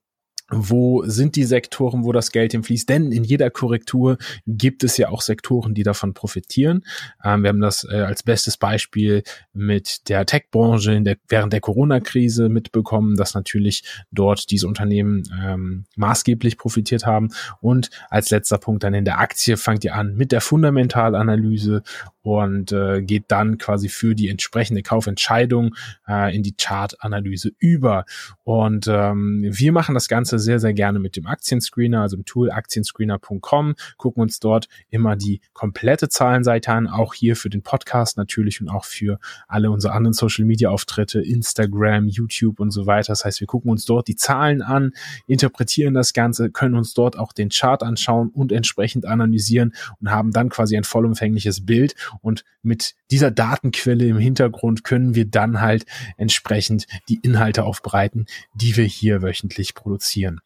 wo 0.49 1.03
sind 1.05 1.35
die 1.35 1.43
Sektoren, 1.43 2.03
wo 2.03 2.11
das 2.11 2.31
Geld 2.31 2.51
hinfließt? 2.51 2.87
Denn 2.87 3.11
in 3.11 3.23
jeder 3.23 3.49
Korrektur 3.49 4.17
gibt 4.45 4.83
es 4.83 4.97
ja 4.97 5.09
auch 5.09 5.21
Sektoren, 5.21 5.73
die 5.73 5.83
davon 5.83 6.13
profitieren. 6.13 6.83
Ähm, 7.23 7.43
wir 7.43 7.49
haben 7.49 7.61
das 7.61 7.83
äh, 7.89 8.01
als 8.01 8.23
bestes 8.23 8.57
Beispiel 8.57 9.23
mit 9.53 10.07
der 10.09 10.25
Tech-Branche 10.25 11.01
der, 11.01 11.17
während 11.27 11.51
der 11.51 11.61
Corona-Krise 11.61 12.49
mitbekommen, 12.49 13.15
dass 13.15 13.33
natürlich 13.33 13.83
dort 14.11 14.51
diese 14.51 14.67
Unternehmen 14.67 15.23
ähm, 15.43 15.85
maßgeblich 15.95 16.57
profitiert 16.57 17.05
haben. 17.05 17.29
Und 17.59 17.89
als 18.09 18.29
letzter 18.29 18.59
Punkt 18.59 18.83
dann 18.83 18.93
in 18.93 19.05
der 19.05 19.19
Aktie 19.19 19.57
fangt 19.57 19.83
ihr 19.83 19.95
an 19.95 20.15
mit 20.15 20.31
der 20.31 20.41
Fundamentalanalyse 20.41 21.81
und 22.25 22.71
äh, 22.71 23.03
geht 23.03 23.25
dann 23.27 23.59
quasi 23.59 23.87
für 23.87 24.15
die 24.15 24.29
entsprechende 24.29 24.81
Kaufentscheidung 24.81 25.75
äh, 26.07 26.35
in 26.35 26.41
die 26.41 26.55
Chartanalyse 26.57 27.51
über. 27.59 28.05
Und 28.43 28.87
ähm, 28.87 29.45
wir 29.47 29.71
machen 29.71 29.93
das 29.93 30.07
Ganze 30.07 30.39
sehr, 30.39 30.59
sehr 30.59 30.73
gerne 30.73 30.97
mit 30.97 31.15
dem 31.15 31.27
Aktienscreener, 31.27 32.01
also 32.01 32.17
im 32.17 32.25
Tool 32.25 32.49
aktienscreener.com, 32.49 33.75
gucken 33.97 34.23
uns 34.23 34.39
dort 34.39 34.67
immer 34.89 35.15
die 35.15 35.39
komplette 35.53 36.09
Zahlenseite 36.09 36.71
an, 36.71 36.87
auch 36.87 37.13
hier 37.13 37.35
für 37.35 37.51
den 37.51 37.61
Podcast 37.61 38.17
natürlich 38.17 38.59
und 38.59 38.69
auch 38.69 38.85
für 38.85 39.19
alle 39.47 39.69
unsere 39.69 39.93
anderen 39.93 40.13
Social-Media-Auftritte, 40.13 41.21
Instagram, 41.21 42.07
YouTube 42.07 42.59
und 42.59 42.71
so 42.71 42.87
weiter. 42.87 43.11
Das 43.13 43.23
heißt, 43.23 43.39
wir 43.39 43.47
gucken 43.47 43.69
uns 43.69 43.85
dort 43.85 44.07
die 44.07 44.15
Zahlen 44.15 44.63
an, 44.63 44.93
interpretieren 45.27 45.93
das 45.93 46.13
Ganze, 46.13 46.49
können 46.49 46.73
uns 46.73 46.95
dort 46.95 47.19
auch 47.19 47.33
den 47.33 47.49
Chart 47.49 47.83
anschauen 47.83 48.29
und 48.29 48.51
entsprechend 48.51 49.05
analysieren 49.05 49.75
und 50.01 50.09
haben 50.09 50.31
dann 50.31 50.49
quasi 50.49 50.75
ein 50.75 50.83
vollumfängliches 50.83 51.67
Bild 51.67 51.93
und 52.21 52.43
mit 52.61 52.95
dieser 53.11 53.31
Datenquelle 53.31 54.05
im 54.05 54.17
Hintergrund 54.17 54.83
können 54.83 55.15
wir 55.15 55.25
dann 55.25 55.61
halt 55.61 55.85
entsprechend 56.17 56.87
die 57.09 57.19
Inhalte 57.21 57.63
aufbereiten, 57.63 58.25
die 58.53 58.75
wir 58.77 58.85
hier 58.85 59.21
wöchentlich 59.21 59.75
produzieren. 59.75 60.41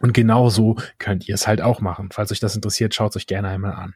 Und 0.00 0.14
genauso 0.14 0.76
könnt 0.98 1.28
ihr 1.28 1.34
es 1.34 1.46
halt 1.46 1.60
auch 1.60 1.80
machen. 1.80 2.10
Falls 2.12 2.30
euch 2.30 2.40
das 2.40 2.54
interessiert, 2.54 2.94
schaut 2.94 3.12
es 3.12 3.16
euch 3.16 3.26
gerne 3.26 3.48
einmal 3.48 3.72
an. 3.72 3.94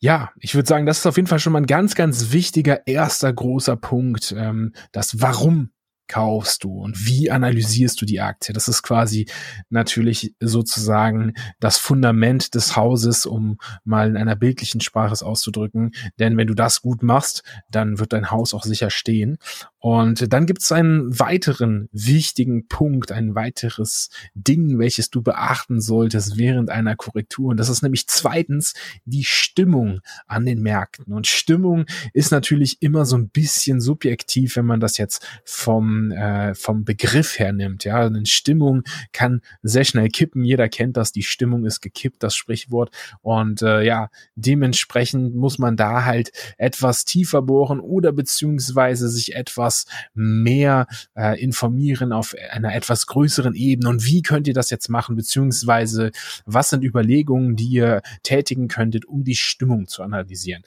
Ja, 0.00 0.32
ich 0.40 0.54
würde 0.54 0.68
sagen, 0.68 0.84
das 0.84 0.98
ist 0.98 1.06
auf 1.06 1.16
jeden 1.16 1.28
Fall 1.28 1.38
schon 1.38 1.52
mal 1.52 1.60
ein 1.60 1.66
ganz, 1.66 1.94
ganz 1.94 2.32
wichtiger 2.32 2.86
erster 2.86 3.32
großer 3.32 3.76
Punkt, 3.76 4.34
ähm, 4.36 4.72
das 4.90 5.20
Warum 5.20 5.70
kaufst 6.08 6.64
du 6.64 6.80
und 6.80 7.06
wie 7.06 7.30
analysierst 7.30 8.00
du 8.00 8.06
die 8.06 8.20
Aktie? 8.20 8.52
Das 8.52 8.68
ist 8.68 8.82
quasi 8.82 9.26
natürlich 9.70 10.34
sozusagen 10.40 11.34
das 11.60 11.78
Fundament 11.78 12.54
des 12.54 12.76
Hauses, 12.76 13.26
um 13.26 13.58
mal 13.84 14.08
in 14.08 14.16
einer 14.16 14.36
bildlichen 14.36 14.80
Sprache 14.80 15.12
es 15.12 15.22
auszudrücken. 15.22 15.92
Denn 16.18 16.36
wenn 16.36 16.46
du 16.46 16.54
das 16.54 16.82
gut 16.82 17.02
machst, 17.02 17.42
dann 17.70 17.98
wird 17.98 18.12
dein 18.12 18.30
Haus 18.30 18.54
auch 18.54 18.64
sicher 18.64 18.90
stehen. 18.90 19.38
Und 19.82 20.32
dann 20.32 20.46
gibt 20.46 20.62
es 20.62 20.70
einen 20.70 21.18
weiteren 21.18 21.88
wichtigen 21.90 22.68
Punkt, 22.68 23.10
ein 23.10 23.34
weiteres 23.34 24.10
Ding, 24.32 24.78
welches 24.78 25.10
du 25.10 25.22
beachten 25.22 25.80
solltest 25.80 26.38
während 26.38 26.70
einer 26.70 26.94
Korrektur. 26.94 27.48
Und 27.48 27.56
das 27.56 27.68
ist 27.68 27.82
nämlich 27.82 28.06
zweitens 28.06 28.74
die 29.06 29.24
Stimmung 29.24 30.00
an 30.28 30.46
den 30.46 30.62
Märkten. 30.62 31.12
Und 31.12 31.26
Stimmung 31.26 31.86
ist 32.12 32.30
natürlich 32.30 32.80
immer 32.80 33.04
so 33.04 33.16
ein 33.16 33.30
bisschen 33.30 33.80
subjektiv, 33.80 34.54
wenn 34.54 34.66
man 34.66 34.78
das 34.78 34.98
jetzt 34.98 35.26
vom, 35.44 36.12
äh, 36.12 36.54
vom 36.54 36.84
Begriff 36.84 37.40
her 37.40 37.52
nimmt. 37.52 37.82
Ja, 37.82 38.06
eine 38.06 38.24
Stimmung 38.24 38.84
kann 39.12 39.40
sehr 39.64 39.84
schnell 39.84 40.10
kippen. 40.10 40.44
Jeder 40.44 40.68
kennt 40.68 40.96
das. 40.96 41.10
Die 41.10 41.24
Stimmung 41.24 41.64
ist 41.64 41.80
gekippt, 41.80 42.22
das 42.22 42.36
Sprichwort. 42.36 42.94
Und 43.20 43.62
äh, 43.62 43.82
ja, 43.82 44.10
dementsprechend 44.36 45.34
muss 45.34 45.58
man 45.58 45.76
da 45.76 46.04
halt 46.04 46.30
etwas 46.56 47.04
tiefer 47.04 47.42
bohren 47.42 47.80
oder 47.80 48.12
beziehungsweise 48.12 49.08
sich 49.08 49.34
etwas 49.34 49.71
etwas 49.72 49.86
mehr 50.14 50.86
äh, 51.16 51.40
informieren 51.42 52.12
auf 52.12 52.34
einer 52.50 52.74
etwas 52.74 53.06
größeren 53.06 53.54
Ebene 53.54 53.88
und 53.88 54.04
wie 54.04 54.22
könnt 54.22 54.46
ihr 54.46 54.54
das 54.54 54.70
jetzt 54.70 54.88
machen, 54.88 55.16
beziehungsweise 55.16 56.10
was 56.44 56.70
sind 56.70 56.84
Überlegungen, 56.84 57.56
die 57.56 57.68
ihr 57.68 58.02
tätigen 58.22 58.68
könntet, 58.68 59.04
um 59.04 59.24
die 59.24 59.34
Stimmung 59.34 59.88
zu 59.88 60.02
analysieren. 60.02 60.62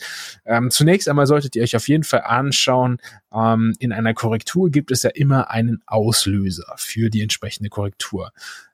Ähm, 0.45 0.71
zunächst 0.71 1.07
einmal 1.07 1.27
solltet 1.27 1.55
ihr 1.55 1.63
euch 1.63 1.75
auf 1.75 1.87
jeden 1.87 2.03
Fall 2.03 2.21
anschauen, 2.21 2.97
ähm, 3.33 3.75
in 3.79 3.91
einer 3.91 4.13
Korrektur 4.13 4.69
gibt 4.69 4.91
es 4.91 5.03
ja 5.03 5.11
immer 5.11 5.51
einen 5.51 5.81
Auslöser 5.85 6.73
für 6.77 7.09
die 7.09 7.21
entsprechende 7.21 7.69
Korrektur. 7.69 8.31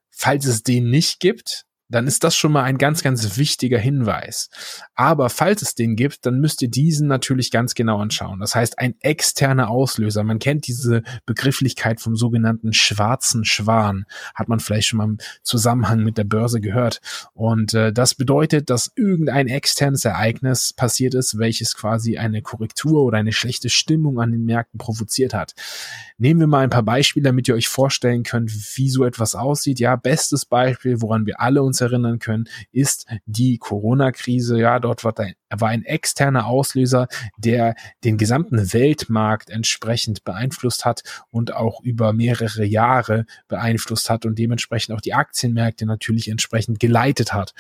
Falls 0.10 0.46
es 0.46 0.64
den 0.64 0.90
nicht 0.90 1.20
gibt, 1.20 1.66
dann 1.92 2.08
ist 2.08 2.24
das 2.24 2.36
schon 2.36 2.52
mal 2.52 2.64
ein 2.64 2.78
ganz, 2.78 3.04
ganz 3.04 3.38
wichtiger 3.38 3.78
Hinweis. 3.78 4.50
Aber 4.96 5.30
falls 5.30 5.62
es 5.62 5.76
den 5.76 5.96
gibt, 5.96 6.26
dann 6.26 6.40
müsst 6.40 6.62
ihr 6.62 6.70
diesen 6.70 7.08
natürlich 7.08 7.52
ganz 7.52 7.76
genau 7.76 8.00
anschauen. 8.00 8.40
Das 8.40 8.56
heißt, 8.56 8.80
ein 8.80 8.96
externer 9.02 9.70
Auslöser. 9.70 10.24
Man 10.24 10.40
kennt 10.40 10.68
diese 10.68 11.04
Begrifflichkeit 11.26 12.00
vom 12.00 12.16
sogenannten 12.16 12.74
schwarzen 12.74 13.46
Schwan. 13.46 14.06
Hat 14.34 14.48
man 14.48 14.60
vielleicht 14.60 14.88
schon 14.88 14.98
mal 14.98 15.06
im 15.06 15.18
Zusammenhang 15.44 16.04
mit 16.04 16.18
der 16.18 16.24
Börse 16.24 16.62
gehört. 16.62 17.02
Und 17.34 17.74
äh, 17.74 17.92
das 17.92 18.16
bedeutet, 18.16 18.70
dass 18.70 18.92
irgendein 18.96 19.48
externes 19.48 20.06
Ereignis 20.06 20.74
passiert 20.74 21.14
ist, 21.14 21.38
welches 21.38 21.76
quasi 21.76 22.18
eine 22.18 22.42
Korrektur 22.42 23.04
oder 23.04 23.18
eine 23.18 23.34
schlechte 23.34 23.70
Stimmung 23.70 24.20
an 24.20 24.32
den 24.32 24.46
Märkten 24.46 24.78
provoziert 24.78 25.34
hat. 25.34 25.54
Nehmen 26.18 26.40
wir 26.40 26.48
mal 26.48 26.64
ein 26.64 26.70
paar 26.70 26.84
Beispiele, 26.84 27.24
damit 27.24 27.48
ihr 27.48 27.56
euch 27.56 27.68
vorstellen 27.68 28.24
könnt, 28.24 28.52
wie 28.78 28.90
so 28.90 29.04
etwas 29.04 29.36
aussieht. 29.36 29.80
Ja, 29.80 29.96
bestes 29.96 30.46
Beispiel, 30.46 31.02
woran 31.02 31.26
wir 31.26 31.42
alle 31.42 31.64
erinnern 31.82 32.20
können, 32.20 32.48
ist 32.72 33.06
die 33.26 33.58
Corona-Krise. 33.58 34.60
Ja, 34.60 34.80
dort 34.80 35.04
war 35.04 35.18
ein, 35.20 35.34
war 35.50 35.70
ein 35.70 35.84
externer 35.84 36.48
Auslöser, 36.48 37.08
der 37.38 37.76
den 38.04 38.18
gesamten 38.18 38.74
Weltmarkt 38.74 39.50
entsprechend 39.50 40.24
beeinflusst 40.24 40.86
hat 40.86 41.04
und 41.30 41.54
auch 41.54 41.82
über 41.84 42.14
mehrere 42.14 42.66
Jahre 42.66 43.26
beeinflusst 43.48 44.10
hat 44.10 44.26
und 44.26 44.38
dementsprechend 44.38 44.96
auch 44.96 45.02
die 45.02 45.14
Aktienmärkte 45.14 45.86
natürlich 45.86 46.28
entsprechend 46.30 46.80
geleitet 46.80 47.34
hat. 47.34 47.54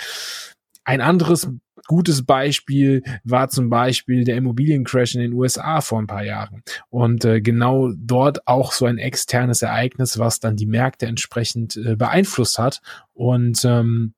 Ein 0.83 1.01
anderes 1.01 1.47
gutes 1.87 2.25
Beispiel 2.25 3.03
war 3.23 3.49
zum 3.49 3.69
Beispiel 3.69 4.23
der 4.23 4.37
Immobiliencrash 4.37 5.15
in 5.15 5.21
den 5.21 5.33
USA 5.33 5.81
vor 5.81 5.99
ein 5.99 6.07
paar 6.07 6.23
Jahren. 6.23 6.63
Und 6.89 7.25
äh, 7.25 7.41
genau 7.41 7.91
dort 7.95 8.47
auch 8.47 8.71
so 8.71 8.85
ein 8.85 8.97
externes 8.97 9.61
Ereignis, 9.61 10.19
was 10.19 10.39
dann 10.39 10.55
die 10.55 10.65
Märkte 10.65 11.05
entsprechend 11.05 11.75
äh, 11.77 11.95
beeinflusst 11.95 12.59
hat. 12.59 12.81
Und 13.13 13.63
ähm, 13.65 14.13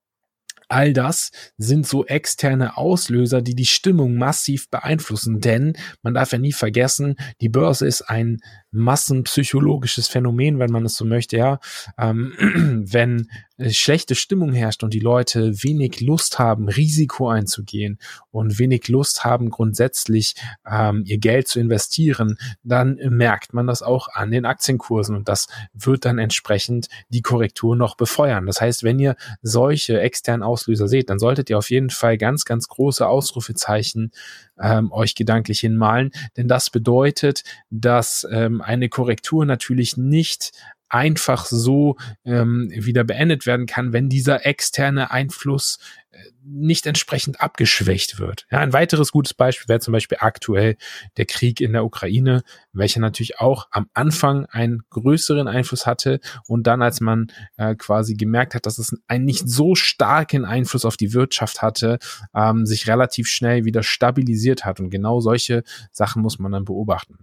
All 0.74 0.92
das 0.92 1.32
sind 1.58 1.86
so 1.86 2.04
externe 2.06 2.78
Auslöser, 2.78 3.44
die 3.44 3.54
die 3.54 3.66
Stimmung 3.68 4.16
massiv 4.16 4.72
beeinflussen. 4.72 5.40
Denn 5.40 5.74
man 6.02 6.16
darf 6.16 6.32
ja 6.32 6.40
nie 6.40 6.52
vergessen, 6.52 7.16
die 7.42 7.50
Börse 7.50 7.86
ist 7.86 8.02
ein 8.02 8.40
massenpsychologisches 8.72 10.08
Phänomen, 10.08 10.58
wenn 10.58 10.72
man 10.72 10.86
es 10.86 10.96
so 10.96 11.06
möchte. 11.06 11.38
Ja, 11.38 11.60
ähm, 12.00 12.34
wenn 12.92 13.30
schlechte 13.60 14.16
Stimmung 14.16 14.52
herrscht 14.52 14.84
und 14.84 14.94
die 14.94 15.00
Leute 15.00 15.64
wenig 15.64 16.02
Lust 16.02 16.40
haben, 16.40 16.70
Risiko 16.70 17.30
einzugehen 17.30 18.00
und 18.32 18.58
wenig 18.58 18.88
Lust 18.88 19.24
haben, 19.24 19.50
grundsätzlich 19.50 20.36
ähm, 20.70 21.04
ihr 21.06 21.20
Geld 21.20 21.48
zu 21.48 21.60
investieren, 21.60 22.38
dann 22.64 22.96
merkt 23.10 23.54
man 23.54 23.68
das 23.68 23.84
auch 23.84 24.08
an 24.14 24.32
den 24.32 24.46
Aktienkursen 24.46 25.16
und 25.16 25.30
das 25.30 25.48
wird 25.74 26.06
dann 26.06 26.18
entsprechend 26.18 26.88
die 27.10 27.22
Korrektur 27.22 27.76
noch 27.76 27.96
befeuern. 27.96 28.48
Das 28.48 28.60
heißt, 28.60 28.84
wenn 28.84 28.98
ihr 28.98 29.16
solche 29.42 30.00
externen 30.02 30.44
Auslöser 30.44 30.88
seht, 30.88 31.10
dann 31.10 31.20
solltet 31.20 31.50
ihr 31.50 31.58
auf 31.58 31.70
jeden 31.70 31.92
Fall 31.92 32.18
ganz, 32.18 32.46
ganz 32.46 32.68
große 32.68 33.08
Ausrufezeichen 33.08 34.12
ähm, 34.60 34.92
euch 34.92 35.14
gedanklich 35.14 35.60
hinmalen, 35.60 36.12
denn 36.38 36.48
das 36.48 36.70
bedeutet, 36.70 37.44
dass 37.70 38.28
ähm, 38.32 38.62
eine 38.62 38.90
Korrektur 38.90 39.46
natürlich 39.46 39.98
nicht 39.98 40.52
einfach 40.94 41.48
so 41.48 41.98
ähm, 42.24 42.70
wieder 42.72 43.04
beendet 43.04 43.48
werden 43.48 43.66
kann, 43.66 43.94
wenn 43.94 44.10
dieser 44.10 44.46
externe 44.46 45.10
Einfluss 45.10 45.80
äh, 46.12 46.18
nicht 46.46 46.86
entsprechend 46.86 47.42
abgeschwächt 47.42 48.20
wird. 48.20 48.46
Ja, 48.52 48.60
ein 48.60 48.74
weiteres 48.74 49.12
gutes 49.12 49.34
Beispiel 49.34 49.68
wäre 49.68 49.80
zum 49.80 49.92
Beispiel 49.92 50.20
aktuell 50.22 50.78
der 51.18 51.26
Krieg 51.26 51.62
in 51.62 51.74
der 51.74 51.84
Ukraine, 51.84 52.44
welcher 52.74 53.00
natürlich 53.00 53.40
auch 53.40 53.68
am 53.72 53.90
Anfang 53.96 54.46
einen 54.46 54.84
größeren 54.92 55.48
Einfluss 55.48 55.88
hatte 55.88 56.20
und 56.46 56.68
dann, 56.68 56.84
als 56.84 57.02
man 57.02 57.32
äh, 57.58 57.74
quasi 57.74 58.14
gemerkt 58.14 58.54
hat, 58.54 58.68
dass 58.68 58.78
es 58.78 58.96
einen 59.08 59.26
nicht 59.26 59.50
so 59.50 59.74
starken 59.74 60.46
Einfluss 60.46 60.86
auf 60.86 60.96
die 60.96 61.14
Wirtschaft 61.14 61.64
hatte, 61.64 61.98
ähm, 62.36 62.68
sich 62.68 62.88
relativ 62.88 63.28
schnell 63.28 63.66
wieder 63.66 63.82
stabilisiert 63.82 64.64
hat. 64.64 64.80
Und 64.80 64.92
genau 64.92 65.22
solche 65.22 65.64
Sachen 65.92 66.22
muss 66.22 66.38
man 66.38 66.52
dann 66.52 66.66
beobachten. 66.66 67.18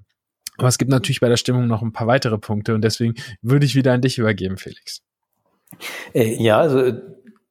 Aber 0.60 0.68
es 0.68 0.76
gibt 0.76 0.90
natürlich 0.90 1.20
bei 1.20 1.28
der 1.30 1.38
Stimmung 1.38 1.66
noch 1.66 1.80
ein 1.80 1.94
paar 1.94 2.06
weitere 2.06 2.36
Punkte 2.36 2.74
und 2.74 2.82
deswegen 2.82 3.14
würde 3.40 3.64
ich 3.64 3.74
wieder 3.74 3.94
an 3.94 4.02
dich 4.02 4.18
übergeben, 4.18 4.58
Felix. 4.58 5.00
Äh, 6.12 6.34
ja, 6.34 6.58
also, 6.58 6.92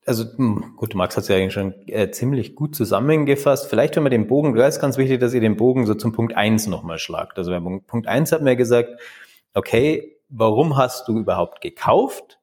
also 0.06 0.26
hm, 0.36 0.74
gut, 0.78 0.94
Max 0.94 1.18
hat 1.18 1.24
es 1.24 1.28
ja 1.28 1.36
eigentlich 1.36 1.54
schon 1.54 1.74
äh, 1.88 2.12
ziemlich 2.12 2.54
gut 2.54 2.76
zusammengefasst. 2.76 3.68
Vielleicht, 3.68 3.96
wenn 3.96 4.04
wir 4.04 4.12
den 4.12 4.28
Bogen, 4.28 4.54
da 4.54 4.68
ist 4.68 4.80
ganz 4.80 5.00
wichtig, 5.00 5.20
dass 5.20 5.34
ihr 5.34 5.42
den 5.42 5.58
Bogen 5.58 5.88
so 5.88 5.96
zum 5.96 6.12
Punkt 6.12 6.38
eins 6.38 6.68
nochmal 6.68 7.00
schlagt. 7.00 7.40
Also 7.40 7.50
bei 7.50 7.60
Punkt 7.60 8.06
eins 8.06 8.32
hat 8.32 8.44
mir 8.44 8.56
gesagt, 8.56 9.02
okay, 9.56 10.18
warum 10.30 10.78
hast 10.78 11.08
du 11.08 11.18
überhaupt 11.18 11.62
gekauft? 11.62 12.38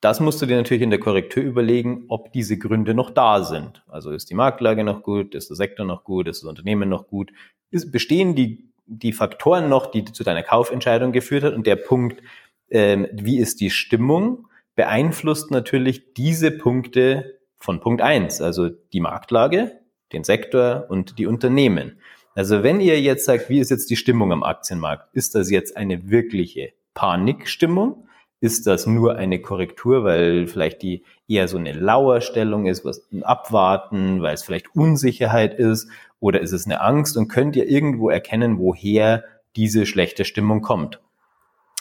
Das 0.00 0.20
musst 0.20 0.40
du 0.40 0.46
dir 0.46 0.58
natürlich 0.58 0.84
in 0.84 0.90
der 0.90 1.00
Korrektur 1.00 1.42
überlegen, 1.42 2.04
ob 2.06 2.32
diese 2.32 2.56
Gründe 2.56 2.94
noch 2.94 3.10
da 3.10 3.42
sind. 3.42 3.82
Also 3.88 4.12
ist 4.12 4.30
die 4.30 4.34
Marktlage 4.34 4.84
noch 4.84 5.02
gut, 5.02 5.34
ist 5.34 5.50
der 5.50 5.56
Sektor 5.56 5.84
noch 5.84 6.04
gut, 6.04 6.28
ist 6.28 6.44
das 6.44 6.48
Unternehmen 6.48 6.88
noch 6.88 7.08
gut, 7.08 7.32
ist, 7.72 7.90
bestehen 7.90 8.36
die 8.36 8.67
die 8.88 9.12
Faktoren 9.12 9.68
noch, 9.68 9.86
die 9.86 10.04
zu 10.04 10.24
deiner 10.24 10.42
Kaufentscheidung 10.42 11.12
geführt 11.12 11.44
hat. 11.44 11.54
Und 11.54 11.66
der 11.66 11.76
Punkt, 11.76 12.22
ähm, 12.70 13.06
wie 13.12 13.38
ist 13.38 13.60
die 13.60 13.70
Stimmung, 13.70 14.48
beeinflusst 14.74 15.50
natürlich 15.50 16.14
diese 16.14 16.50
Punkte 16.50 17.38
von 17.58 17.80
Punkt 17.80 18.00
eins, 18.00 18.40
also 18.40 18.68
die 18.68 19.00
Marktlage, 19.00 19.72
den 20.12 20.24
Sektor 20.24 20.86
und 20.88 21.18
die 21.18 21.26
Unternehmen. 21.26 21.98
Also 22.34 22.62
wenn 22.62 22.80
ihr 22.80 23.00
jetzt 23.00 23.24
sagt, 23.24 23.50
wie 23.50 23.58
ist 23.58 23.70
jetzt 23.70 23.90
die 23.90 23.96
Stimmung 23.96 24.32
am 24.32 24.42
Aktienmarkt? 24.44 25.08
Ist 25.12 25.34
das 25.34 25.50
jetzt 25.50 25.76
eine 25.76 26.10
wirkliche 26.10 26.72
Panikstimmung? 26.94 28.06
Ist 28.40 28.68
das 28.68 28.86
nur 28.86 29.16
eine 29.16 29.40
Korrektur, 29.40 30.04
weil 30.04 30.46
vielleicht 30.46 30.82
die 30.82 31.02
eher 31.26 31.48
so 31.48 31.58
eine 31.58 31.72
Lauerstellung 31.72 32.66
ist, 32.66 32.84
was 32.84 33.08
abwarten, 33.22 34.22
weil 34.22 34.34
es 34.34 34.44
vielleicht 34.44 34.76
Unsicherheit 34.76 35.58
ist? 35.58 35.90
Oder 36.20 36.40
ist 36.40 36.52
es 36.52 36.66
eine 36.66 36.80
Angst? 36.80 37.16
Und 37.16 37.28
könnt 37.28 37.56
ihr 37.56 37.68
irgendwo 37.68 38.10
erkennen, 38.10 38.58
woher 38.58 39.24
diese 39.56 39.86
schlechte 39.86 40.24
Stimmung 40.24 40.62
kommt? 40.62 41.00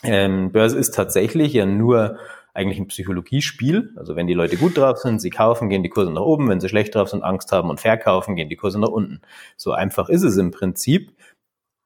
Ähm, 0.04 0.52
Börse 0.52 0.78
ist 0.78 0.94
tatsächlich 0.94 1.54
ja 1.54 1.66
nur 1.66 2.20
eigentlich 2.54 2.80
ein 2.80 2.88
Psychologiespiel. 2.88 3.94
Also 3.96 4.16
wenn 4.16 4.28
die 4.28 4.34
Leute 4.34 4.58
gut 4.58 4.78
drauf 4.78 4.98
sind, 4.98 5.22
sie 5.22 5.30
kaufen, 5.30 5.70
gehen 5.70 5.84
die 5.84 5.90
Kurse 5.90 6.12
nach 6.12 6.22
oben. 6.22 6.50
Wenn 6.50 6.60
sie 6.60 6.70
schlecht 6.70 6.96
drauf 6.96 7.10
sind, 7.10 7.24
Angst 7.24 7.52
haben 7.52 7.70
und 7.70 7.80
verkaufen, 7.80 8.36
gehen 8.36 8.50
die 8.50 8.56
Kurse 8.56 8.80
nach 8.80 8.90
unten. 8.90 9.22
So 9.58 9.74
einfach 9.74 10.10
ist 10.10 10.24
es 10.24 10.38
im 10.38 10.52
Prinzip. 10.52 11.14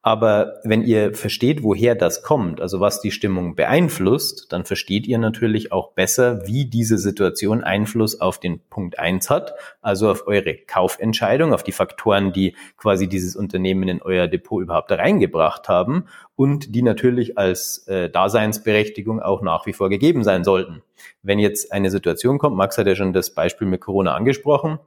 Aber 0.03 0.60
wenn 0.63 0.81
ihr 0.81 1.13
versteht, 1.13 1.62
woher 1.62 1.93
das 1.93 2.24
kommt, 2.24 2.60
also 2.60 2.79
was 2.79 3.01
die 3.01 3.12
Stimmung 3.12 3.55
beeinflusst, 3.55 4.51
dann 4.51 4.65
versteht 4.65 5.05
ihr 5.05 5.20
natürlich 5.20 5.72
auch 5.72 5.91
besser, 5.91 6.48
wie 6.48 6.65
diese 6.65 6.98
Situation 6.98 7.63
Einfluss 7.63 8.20
auf 8.20 8.39
den 8.39 8.62
Punkt 8.62 8.98
eins 8.98 9.29
hat, 9.29 9.53
also 9.79 10.10
auf 10.10 10.25
eure 10.25 10.55
Kaufentscheidung, 10.55 11.53
auf 11.53 11.62
die 11.62 11.72
Faktoren, 11.72 12.34
die 12.34 12.55
quasi 12.77 13.08
dieses 13.08 13.36
Unternehmen 13.36 13.88
in 13.88 14.01
euer 14.01 14.27
Depot 14.27 14.63
überhaupt 14.63 14.91
reingebracht 14.91 15.70
haben 15.70 16.05
und 16.36 16.74
die 16.74 16.81
natürlich 16.81 17.38
als 17.38 17.88
äh, 17.88 18.10
Daseinsberechtigung 18.10 19.22
auch 19.22 19.43
nach 19.43 19.67
wie 19.67 19.74
vor 19.74 19.89
gegeben 19.89 20.24
sein 20.24 20.43
sollten. 20.43 20.81
Wenn 21.22 21.38
jetzt 21.38 21.72
eine 21.72 21.91
Situation 21.91 22.39
kommt, 22.39 22.58
Max 22.58 22.75
hat 22.79 22.88
ja 22.88 22.96
schon 22.96 23.13
das 23.13 23.36
Beispiel 23.36 23.67
mit 23.67 23.81
Corona 23.81 24.15
angesprochen, 24.15 24.79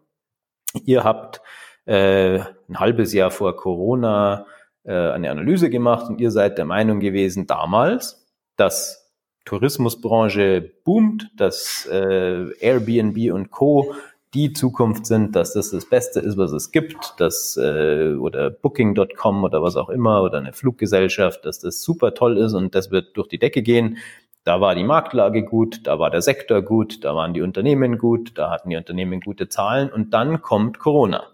ihr 0.84 1.04
habt 1.04 1.40
äh, 1.86 2.40
ein 2.68 2.80
halbes 2.80 3.12
Jahr 3.12 3.30
vor 3.30 3.56
Corona 3.56 4.46
äh, 4.84 4.92
eine 4.92 5.30
Analyse 5.30 5.70
gemacht 5.70 6.08
und 6.08 6.20
ihr 6.20 6.30
seid 6.30 6.58
der 6.58 6.64
Meinung 6.64 7.00
gewesen 7.00 7.46
damals, 7.46 8.26
dass 8.56 9.12
Tourismusbranche 9.44 10.72
boomt, 10.84 11.30
dass 11.36 11.86
äh, 11.90 12.50
Airbnb 12.60 13.32
und 13.32 13.50
Co 13.50 13.94
die 14.34 14.52
Zukunft 14.52 15.06
sind, 15.06 15.36
dass 15.36 15.52
das 15.52 15.70
das 15.70 15.88
Beste 15.88 16.18
ist, 16.20 16.36
was 16.36 16.50
es 16.52 16.72
gibt, 16.72 17.14
dass 17.18 17.56
äh, 17.56 18.14
oder 18.14 18.50
Booking.com 18.50 19.44
oder 19.44 19.62
was 19.62 19.76
auch 19.76 19.88
immer 19.88 20.22
oder 20.22 20.38
eine 20.38 20.52
Fluggesellschaft, 20.52 21.44
dass 21.44 21.60
das 21.60 21.82
super 21.82 22.14
toll 22.14 22.36
ist 22.38 22.52
und 22.54 22.74
das 22.74 22.90
wird 22.90 23.16
durch 23.16 23.28
die 23.28 23.38
Decke 23.38 23.62
gehen. 23.62 23.98
Da 24.42 24.60
war 24.60 24.74
die 24.74 24.84
Marktlage 24.84 25.44
gut, 25.44 25.86
da 25.86 25.98
war 25.98 26.10
der 26.10 26.20
Sektor 26.20 26.62
gut, 26.62 27.04
da 27.04 27.14
waren 27.14 27.32
die 27.32 27.40
Unternehmen 27.42 27.96
gut, 27.96 28.32
da 28.34 28.50
hatten 28.50 28.70
die 28.70 28.76
Unternehmen 28.76 29.20
gute 29.20 29.48
Zahlen 29.48 29.90
und 29.90 30.12
dann 30.12 30.42
kommt 30.42 30.78
Corona. 30.78 31.33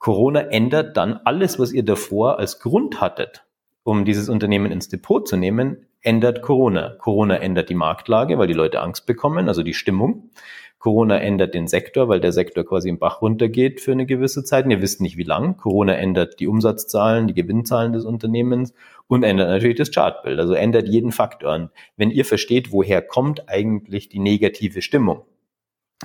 Corona 0.00 0.40
ändert 0.40 0.96
dann 0.96 1.20
alles, 1.24 1.58
was 1.58 1.72
ihr 1.72 1.84
davor 1.84 2.38
als 2.38 2.58
Grund 2.58 3.02
hattet, 3.02 3.44
um 3.84 4.06
dieses 4.06 4.30
Unternehmen 4.30 4.72
ins 4.72 4.88
Depot 4.88 5.28
zu 5.28 5.36
nehmen, 5.36 5.86
ändert 6.00 6.40
Corona. 6.40 6.96
Corona 6.98 7.36
ändert 7.36 7.68
die 7.68 7.74
Marktlage, 7.74 8.38
weil 8.38 8.46
die 8.46 8.54
Leute 8.54 8.80
Angst 8.80 9.06
bekommen, 9.06 9.46
also 9.46 9.62
die 9.62 9.74
Stimmung. 9.74 10.30
Corona 10.78 11.18
ändert 11.18 11.52
den 11.52 11.68
Sektor, 11.68 12.08
weil 12.08 12.20
der 12.20 12.32
Sektor 12.32 12.64
quasi 12.64 12.88
im 12.88 12.98
Bach 12.98 13.20
runtergeht 13.20 13.82
für 13.82 13.92
eine 13.92 14.06
gewisse 14.06 14.42
Zeit. 14.42 14.64
Und 14.64 14.70
ihr 14.70 14.80
wisst 14.80 15.02
nicht, 15.02 15.18
wie 15.18 15.24
lang. 15.24 15.58
Corona 15.58 15.92
ändert 15.92 16.40
die 16.40 16.46
Umsatzzahlen, 16.46 17.26
die 17.26 17.34
Gewinnzahlen 17.34 17.92
des 17.92 18.06
Unternehmens 18.06 18.72
und 19.06 19.22
ändert 19.22 19.48
natürlich 19.48 19.76
das 19.76 19.90
Chartbild. 19.90 20.40
Also 20.40 20.54
ändert 20.54 20.88
jeden 20.88 21.12
Faktor. 21.12 21.54
Und 21.54 21.70
wenn 21.98 22.10
ihr 22.10 22.24
versteht, 22.24 22.72
woher 22.72 23.02
kommt 23.02 23.50
eigentlich 23.50 24.08
die 24.08 24.20
negative 24.20 24.80
Stimmung, 24.80 25.26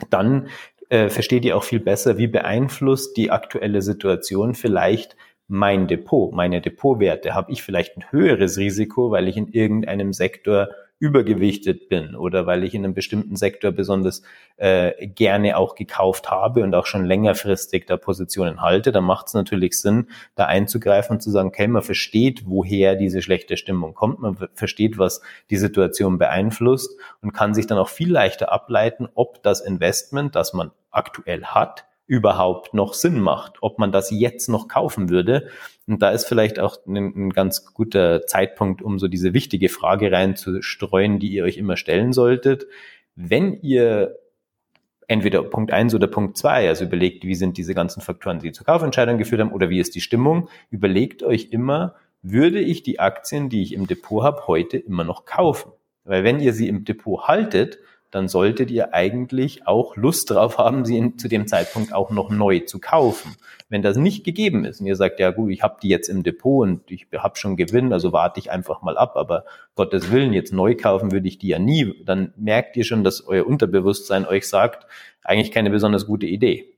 dann 0.10 0.50
äh, 0.89 1.10
versteht 1.10 1.46
ihr 1.46 1.58
auch 1.58 1.63
viel 1.63 1.80
besser, 1.80 2.18
wie 2.18 2.27
beeinflusst 2.27 3.18
die 3.18 3.32
aktuelle 3.32 3.82
Situation 3.82 4.54
vielleicht 4.56 5.15
mein 5.48 5.88
Depot, 5.88 6.34
meine 6.34 6.62
Depotwerte. 6.62 7.34
Habe 7.34 7.51
ich 7.51 7.63
vielleicht 7.63 7.98
ein 7.98 8.12
höheres 8.12 8.58
Risiko, 8.58 9.12
weil 9.12 9.27
ich 9.27 9.38
in 9.38 9.48
irgendeinem 9.48 10.13
Sektor 10.13 10.70
übergewichtet 11.00 11.90
bin 11.90 12.16
oder 12.16 12.46
weil 12.46 12.64
ich 12.64 12.74
in 12.74 12.86
einem 12.86 12.94
bestimmten 12.94 13.36
Sektor 13.36 13.72
besonders 13.72 14.22
äh, 14.56 15.08
gerne 15.08 15.58
auch 15.58 15.75
gekauft 15.75 16.32
habe 16.32 16.64
und 16.64 16.74
auch 16.74 16.86
schon 16.86 17.06
längerfristig 17.06 17.86
da 17.86 17.98
Positionen 17.98 18.62
halte, 18.62 18.94
dann 18.94 19.04
macht 19.04 19.28
es 19.28 19.34
natürlich 19.34 19.80
Sinn, 19.80 20.08
da 20.36 20.46
einzugreifen 20.46 21.18
und 21.18 21.22
zu 21.22 21.32
sagen, 21.32 21.50
okay, 21.50 21.68
man 21.68 21.84
versteht, 21.84 22.44
woher 22.46 22.96
diese 22.96 23.22
schlechte 23.22 23.58
Stimmung 23.58 23.94
kommt, 23.94 24.20
man 24.20 24.38
versteht, 24.54 24.98
was 24.98 25.22
die 25.50 25.58
Situation 25.58 26.18
beeinflusst 26.18 26.98
und 27.22 27.34
kann 27.34 27.54
sich 27.54 27.68
dann 27.68 27.78
auch 27.78 27.90
viel 27.90 28.12
leichter 28.12 28.52
ableiten, 28.52 29.10
ob 29.16 29.44
das 29.44 29.60
Investment, 29.60 30.36
das 30.36 30.54
man 30.54 30.72
aktuell 30.92 31.44
hat, 31.44 31.86
überhaupt 32.08 32.74
noch 32.74 32.94
Sinn 32.94 33.20
macht, 33.20 33.58
ob 33.62 33.80
man 33.80 33.92
das 33.92 34.12
jetzt 34.12 34.48
noch 34.48 34.68
kaufen 34.68 35.10
würde. 35.10 35.50
Und 35.88 36.02
da 36.02 36.12
ist 36.12 36.26
vielleicht 36.26 36.60
auch 36.60 36.78
ein, 36.86 36.96
ein, 36.96 37.30
ganz 37.32 37.74
guter 37.74 38.26
Zeitpunkt, 38.28 38.82
um 38.82 39.00
so 39.00 39.08
diese 39.08 39.34
wichtige 39.34 39.70
Frage 39.70 40.12
reinzustreuen, 40.12 41.20
die 41.20 41.30
ihr 41.30 41.44
euch 41.44 41.58
immer 41.58 41.78
stellen 41.78 42.14
solltet. 42.14 42.68
Wenn 43.16 43.60
ihr 43.62 44.20
entweder 45.08 45.44
Punkt 45.44 45.72
eins 45.72 45.94
oder 45.96 46.08
Punkt 46.08 46.38
zwei, 46.38 46.68
also 46.68 46.86
überlegt, 46.86 47.24
wie 47.24 47.36
sind 47.36 47.58
diese 47.58 47.74
ganzen 47.74 48.02
Faktoren, 48.02 48.40
die 48.40 48.52
zur 48.52 48.66
Kaufentscheidung 48.66 49.18
geführt 49.18 49.42
haben, 49.42 49.52
oder 49.52 49.70
wie 49.70 49.80
ist 49.80 49.96
die 49.96 50.02
Stimmung, 50.02 50.50
überlegt 50.70 51.24
euch 51.24 51.50
immer, 51.52 51.96
würde 52.22 52.60
ich 52.60 52.84
die 52.84 53.00
Aktien, 53.00 53.50
die 53.50 53.62
ich 53.62 53.74
im 53.74 53.88
Depot 53.88 54.24
habe, 54.24 54.48
heute 54.48 54.78
immer 54.78 55.04
noch 55.04 55.26
kaufen? 55.26 55.72
Weil 56.04 56.24
wenn 56.24 56.40
ihr 56.40 56.54
sie 56.54 56.68
im 56.68 56.86
Depot 56.86 57.28
haltet, 57.28 57.80
dann 58.12 58.28
solltet 58.28 58.72
ihr 58.72 58.94
eigentlich 58.94 59.68
auch 59.68 59.96
Lust 59.98 60.32
drauf 60.32 60.58
haben, 60.58 60.86
sie 60.86 61.18
zu 61.18 61.28
dem 61.28 61.48
Zeitpunkt 61.48 61.94
auch 61.94 62.12
noch 62.12 62.30
neu 62.30 62.60
zu 62.60 62.80
kaufen. 62.80 63.36
Wenn 63.68 63.82
das 63.82 63.98
nicht 63.98 64.24
gegeben 64.24 64.64
ist 64.64 64.80
und 64.80 64.88
ihr 64.88 64.96
sagt, 64.96 65.20
ja 65.20 65.32
gut, 65.32 65.52
ich 65.52 65.63
habe 65.63 65.78
die 65.82 65.89
jetzt 65.89 66.08
im 66.08 66.24
Depot 66.24 66.68
und 66.68 66.89
ich 66.89 67.08
habe 67.18 67.36
schon 67.36 67.58
Gewinn, 67.58 67.91
also 67.91 68.13
warte 68.13 68.39
ich 68.39 68.52
einfach 68.52 68.82
mal 68.82 68.98
ab, 68.98 69.18
aber 69.18 69.46
Gottes 69.76 70.12
Willen, 70.12 70.34
jetzt 70.34 70.54
neu 70.54 70.76
kaufen 70.76 71.12
würde 71.12 71.28
ich 71.28 71.39
die 71.39 71.50
ja 71.50 71.60
nie, 71.60 71.94
dann 72.06 72.34
merkt 72.38 72.78
ihr 72.78 72.84
schon, 72.84 73.04
dass 73.04 73.26
euer 73.28 73.46
Unterbewusstsein 73.46 74.26
euch 74.26 74.48
sagt, 74.48 74.88
eigentlich 75.24 75.52
keine 75.52 75.70
besonders 75.70 76.06
gute 76.06 76.28
Idee. 76.28 76.74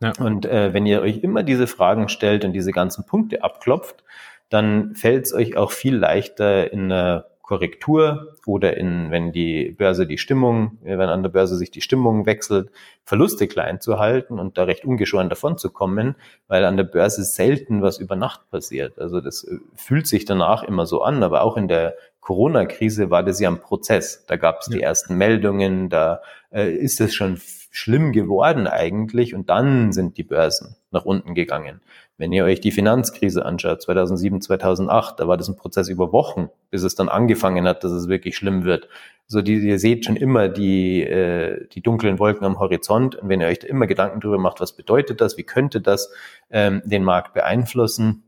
Ja. 0.00 0.12
Und 0.20 0.46
äh, 0.46 0.72
wenn 0.72 0.86
ihr 0.86 1.02
euch 1.02 1.18
immer 1.18 1.42
diese 1.42 1.66
Fragen 1.66 2.08
stellt 2.08 2.44
und 2.44 2.52
diese 2.52 2.70
ganzen 2.72 3.04
Punkte 3.04 3.42
abklopft, 3.42 4.04
dann 4.48 4.94
fällt 4.94 5.26
es 5.26 5.34
euch 5.34 5.56
auch 5.56 5.72
viel 5.72 5.96
leichter 5.96 6.72
in 6.72 6.90
einer 6.90 7.26
Korrektur 7.48 8.36
oder 8.44 8.76
in, 8.76 9.10
wenn 9.10 9.32
die 9.32 9.70
Börse 9.70 10.06
die 10.06 10.18
Stimmung, 10.18 10.76
wenn 10.82 11.00
an 11.00 11.22
der 11.22 11.30
Börse 11.30 11.56
sich 11.56 11.70
die 11.70 11.80
Stimmung 11.80 12.26
wechselt, 12.26 12.70
Verluste 13.04 13.48
klein 13.48 13.80
zu 13.80 13.98
halten 13.98 14.38
und 14.38 14.58
da 14.58 14.64
recht 14.64 14.84
ungeschoren 14.84 15.30
davon 15.30 15.56
zu 15.56 15.70
kommen, 15.70 16.14
weil 16.46 16.66
an 16.66 16.76
der 16.76 16.84
Börse 16.84 17.24
selten 17.24 17.80
was 17.80 17.96
über 17.96 18.16
Nacht 18.16 18.50
passiert. 18.50 18.98
Also 18.98 19.22
das 19.22 19.44
äh, 19.44 19.56
fühlt 19.74 20.06
sich 20.06 20.26
danach 20.26 20.62
immer 20.62 20.84
so 20.84 21.00
an, 21.00 21.22
aber 21.22 21.40
auch 21.40 21.56
in 21.56 21.68
der 21.68 21.94
Corona-Krise 22.28 23.08
war 23.08 23.22
das 23.22 23.40
ja 23.40 23.48
ein 23.48 23.58
Prozess. 23.62 24.26
Da 24.26 24.36
gab 24.36 24.60
es 24.60 24.66
die 24.66 24.82
ersten 24.82 25.16
Meldungen, 25.16 25.88
da 25.88 26.20
äh, 26.52 26.70
ist 26.70 27.00
es 27.00 27.14
schon 27.14 27.40
schlimm 27.70 28.12
geworden 28.12 28.66
eigentlich 28.66 29.34
und 29.34 29.48
dann 29.48 29.92
sind 29.92 30.18
die 30.18 30.24
Börsen 30.24 30.76
nach 30.90 31.06
unten 31.06 31.34
gegangen. 31.34 31.80
Wenn 32.18 32.30
ihr 32.32 32.44
euch 32.44 32.60
die 32.60 32.70
Finanzkrise 32.70 33.46
anschaut, 33.46 33.80
2007, 33.80 34.42
2008, 34.42 35.18
da 35.18 35.26
war 35.26 35.38
das 35.38 35.48
ein 35.48 35.56
Prozess 35.56 35.88
über 35.88 36.12
Wochen, 36.12 36.50
bis 36.68 36.82
es 36.82 36.94
dann 36.94 37.08
angefangen 37.08 37.66
hat, 37.66 37.82
dass 37.82 37.92
es 37.92 38.08
wirklich 38.08 38.36
schlimm 38.36 38.64
wird. 38.64 38.90
So, 39.26 39.40
die, 39.40 39.54
ihr 39.54 39.78
seht 39.78 40.04
schon 40.04 40.16
immer 40.16 40.50
die, 40.50 41.04
äh, 41.04 41.66
die 41.68 41.80
dunklen 41.80 42.18
Wolken 42.18 42.44
am 42.44 42.58
Horizont. 42.58 43.16
Und 43.16 43.30
wenn 43.30 43.40
ihr 43.40 43.46
euch 43.46 43.60
da 43.60 43.68
immer 43.68 43.86
Gedanken 43.86 44.20
darüber 44.20 44.36
macht, 44.36 44.60
was 44.60 44.76
bedeutet 44.76 45.22
das, 45.22 45.38
wie 45.38 45.44
könnte 45.44 45.80
das 45.80 46.12
ähm, 46.50 46.82
den 46.84 47.04
Markt 47.04 47.32
beeinflussen, 47.32 48.24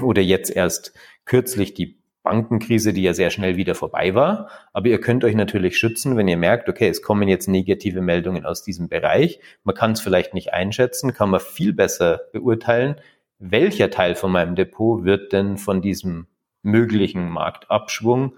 oder 0.00 0.22
jetzt 0.22 0.50
erst 0.54 0.94
kürzlich 1.24 1.74
die 1.74 1.99
Bankenkrise, 2.22 2.92
die 2.92 3.02
ja 3.02 3.14
sehr 3.14 3.30
schnell 3.30 3.56
wieder 3.56 3.74
vorbei 3.74 4.14
war. 4.14 4.48
Aber 4.72 4.88
ihr 4.88 5.00
könnt 5.00 5.24
euch 5.24 5.34
natürlich 5.34 5.78
schützen, 5.78 6.16
wenn 6.16 6.28
ihr 6.28 6.36
merkt, 6.36 6.68
okay, 6.68 6.88
es 6.88 7.02
kommen 7.02 7.28
jetzt 7.28 7.48
negative 7.48 8.02
Meldungen 8.02 8.44
aus 8.44 8.62
diesem 8.62 8.88
Bereich. 8.88 9.40
Man 9.64 9.74
kann 9.74 9.92
es 9.92 10.00
vielleicht 10.00 10.34
nicht 10.34 10.52
einschätzen, 10.52 11.14
kann 11.14 11.30
man 11.30 11.40
viel 11.40 11.72
besser 11.72 12.20
beurteilen, 12.32 12.96
welcher 13.38 13.90
Teil 13.90 14.14
von 14.14 14.32
meinem 14.32 14.54
Depot 14.54 15.04
wird 15.04 15.32
denn 15.32 15.56
von 15.56 15.80
diesem 15.80 16.26
möglichen 16.62 17.30
Marktabschwung 17.30 18.34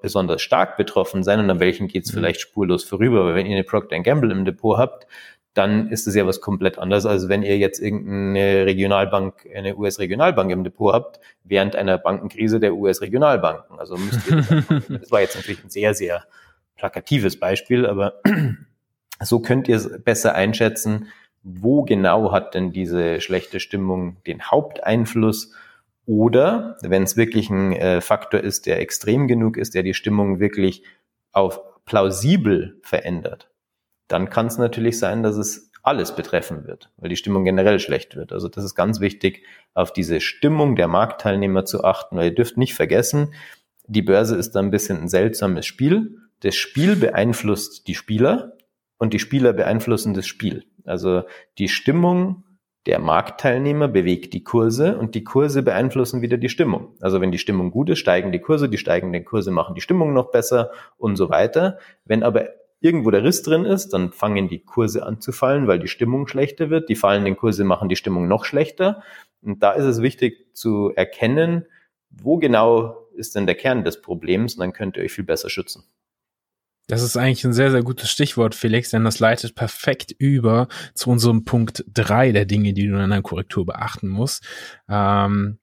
besonders 0.00 0.40
stark 0.40 0.76
betroffen 0.76 1.24
sein 1.24 1.40
und 1.40 1.50
an 1.50 1.58
welchen 1.58 1.88
geht 1.88 2.04
es 2.04 2.12
mhm. 2.12 2.18
vielleicht 2.18 2.40
spurlos 2.40 2.84
vorüber. 2.84 3.20
Aber 3.20 3.34
wenn 3.34 3.46
ihr 3.46 3.56
eine 3.56 3.64
Procter 3.64 3.98
Gamble 3.98 4.30
im 4.30 4.44
Depot 4.44 4.78
habt, 4.78 5.08
dann 5.56 5.88
ist 5.88 6.06
es 6.06 6.14
ja 6.14 6.26
was 6.26 6.42
komplett 6.42 6.78
anderes, 6.78 7.06
als 7.06 7.28
wenn 7.28 7.42
ihr 7.42 7.56
jetzt 7.56 7.80
irgendeine 7.80 8.66
Regionalbank, 8.66 9.48
eine 9.54 9.76
US-Regionalbank 9.76 10.50
im 10.50 10.64
Depot 10.64 10.92
habt, 10.92 11.18
während 11.44 11.76
einer 11.76 11.96
Bankenkrise 11.96 12.60
der 12.60 12.74
US-Regionalbanken. 12.74 13.78
Also 13.78 13.96
müsst 13.96 14.30
ihr, 14.30 14.44
das 14.98 15.10
war 15.10 15.22
jetzt 15.22 15.34
natürlich 15.34 15.64
ein 15.64 15.70
sehr, 15.70 15.94
sehr 15.94 16.24
plakatives 16.76 17.40
Beispiel, 17.40 17.86
aber 17.86 18.20
so 19.22 19.40
könnt 19.40 19.66
ihr 19.68 19.76
es 19.76 20.02
besser 20.02 20.34
einschätzen, 20.34 21.08
wo 21.42 21.84
genau 21.84 22.32
hat 22.32 22.54
denn 22.54 22.72
diese 22.72 23.22
schlechte 23.22 23.58
Stimmung 23.58 24.16
den 24.26 24.42
Haupteinfluss? 24.42 25.54
Oder 26.04 26.76
wenn 26.82 27.04
es 27.04 27.16
wirklich 27.16 27.48
ein 27.48 27.72
äh, 27.72 28.00
Faktor 28.02 28.40
ist, 28.40 28.66
der 28.66 28.80
extrem 28.80 29.26
genug 29.26 29.56
ist, 29.56 29.74
der 29.74 29.82
die 29.82 29.94
Stimmung 29.94 30.38
wirklich 30.38 30.82
auf 31.32 31.60
plausibel 31.86 32.78
verändert, 32.82 33.48
dann 34.08 34.30
kann 34.30 34.46
es 34.46 34.58
natürlich 34.58 34.98
sein, 34.98 35.22
dass 35.22 35.36
es 35.36 35.70
alles 35.82 36.16
betreffen 36.16 36.66
wird, 36.66 36.90
weil 36.96 37.08
die 37.08 37.16
Stimmung 37.16 37.44
generell 37.44 37.78
schlecht 37.78 38.16
wird. 38.16 38.32
Also 38.32 38.48
das 38.48 38.64
ist 38.64 38.74
ganz 38.74 39.00
wichtig, 39.00 39.44
auf 39.72 39.92
diese 39.92 40.20
Stimmung 40.20 40.74
der 40.74 40.88
Marktteilnehmer 40.88 41.64
zu 41.64 41.84
achten, 41.84 42.16
weil 42.16 42.30
ihr 42.30 42.34
dürft 42.34 42.56
nicht 42.56 42.74
vergessen, 42.74 43.32
die 43.86 44.02
Börse 44.02 44.36
ist 44.36 44.52
da 44.52 44.60
ein 44.60 44.72
bisschen 44.72 45.00
ein 45.00 45.08
seltsames 45.08 45.64
Spiel. 45.64 46.18
Das 46.40 46.56
Spiel 46.56 46.96
beeinflusst 46.96 47.86
die 47.86 47.94
Spieler 47.94 48.56
und 48.98 49.12
die 49.12 49.20
Spieler 49.20 49.52
beeinflussen 49.52 50.12
das 50.12 50.26
Spiel. 50.26 50.64
Also 50.84 51.22
die 51.58 51.68
Stimmung 51.68 52.42
der 52.86 52.98
Marktteilnehmer 53.00 53.88
bewegt 53.88 54.32
die 54.32 54.44
Kurse 54.44 54.96
und 54.96 55.14
die 55.14 55.24
Kurse 55.24 55.62
beeinflussen 55.62 56.22
wieder 56.22 56.36
die 56.36 56.48
Stimmung. 56.48 56.94
Also 57.00 57.20
wenn 57.20 57.32
die 57.32 57.38
Stimmung 57.38 57.70
gut 57.70 57.90
ist, 57.90 57.98
steigen 57.98 58.32
die 58.32 58.40
Kurse, 58.40 58.68
die 58.68 58.78
steigenden 58.78 59.24
Kurse 59.24 59.50
machen 59.50 59.74
die 59.74 59.80
Stimmung 59.80 60.12
noch 60.12 60.30
besser 60.30 60.70
und 60.96 61.16
so 61.16 61.28
weiter. 61.28 61.78
Wenn 62.04 62.22
aber 62.22 62.48
irgendwo 62.80 63.10
der 63.10 63.24
Riss 63.24 63.42
drin 63.42 63.64
ist, 63.64 63.90
dann 63.90 64.12
fangen 64.12 64.48
die 64.48 64.60
Kurse 64.60 65.04
an 65.04 65.20
zu 65.20 65.32
fallen, 65.32 65.66
weil 65.66 65.78
die 65.78 65.88
Stimmung 65.88 66.26
schlechter 66.28 66.70
wird. 66.70 66.88
Die 66.88 66.96
fallenden 66.96 67.36
Kurse 67.36 67.64
machen 67.64 67.88
die 67.88 67.96
Stimmung 67.96 68.28
noch 68.28 68.44
schlechter. 68.44 69.02
Und 69.42 69.62
da 69.62 69.72
ist 69.72 69.84
es 69.84 70.02
wichtig 70.02 70.54
zu 70.54 70.92
erkennen, 70.94 71.66
wo 72.10 72.38
genau 72.38 73.08
ist 73.14 73.34
denn 73.34 73.46
der 73.46 73.54
Kern 73.54 73.84
des 73.84 74.02
Problems? 74.02 74.54
Und 74.54 74.60
dann 74.60 74.72
könnt 74.72 74.96
ihr 74.96 75.04
euch 75.04 75.12
viel 75.12 75.24
besser 75.24 75.50
schützen. 75.50 75.84
Das 76.88 77.02
ist 77.02 77.16
eigentlich 77.16 77.44
ein 77.44 77.52
sehr, 77.52 77.72
sehr 77.72 77.82
gutes 77.82 78.10
Stichwort, 78.10 78.54
Felix, 78.54 78.90
denn 78.90 79.04
das 79.04 79.18
leitet 79.18 79.56
perfekt 79.56 80.14
über 80.18 80.68
zu 80.94 81.10
unserem 81.10 81.44
Punkt 81.44 81.84
drei 81.92 82.30
der 82.30 82.44
Dinge, 82.44 82.74
die 82.74 82.86
du 82.86 82.94
in 82.94 83.00
einer 83.00 83.22
Korrektur 83.22 83.66
beachten 83.66 84.08
musst. 84.08 84.46
Ähm, 84.88 85.58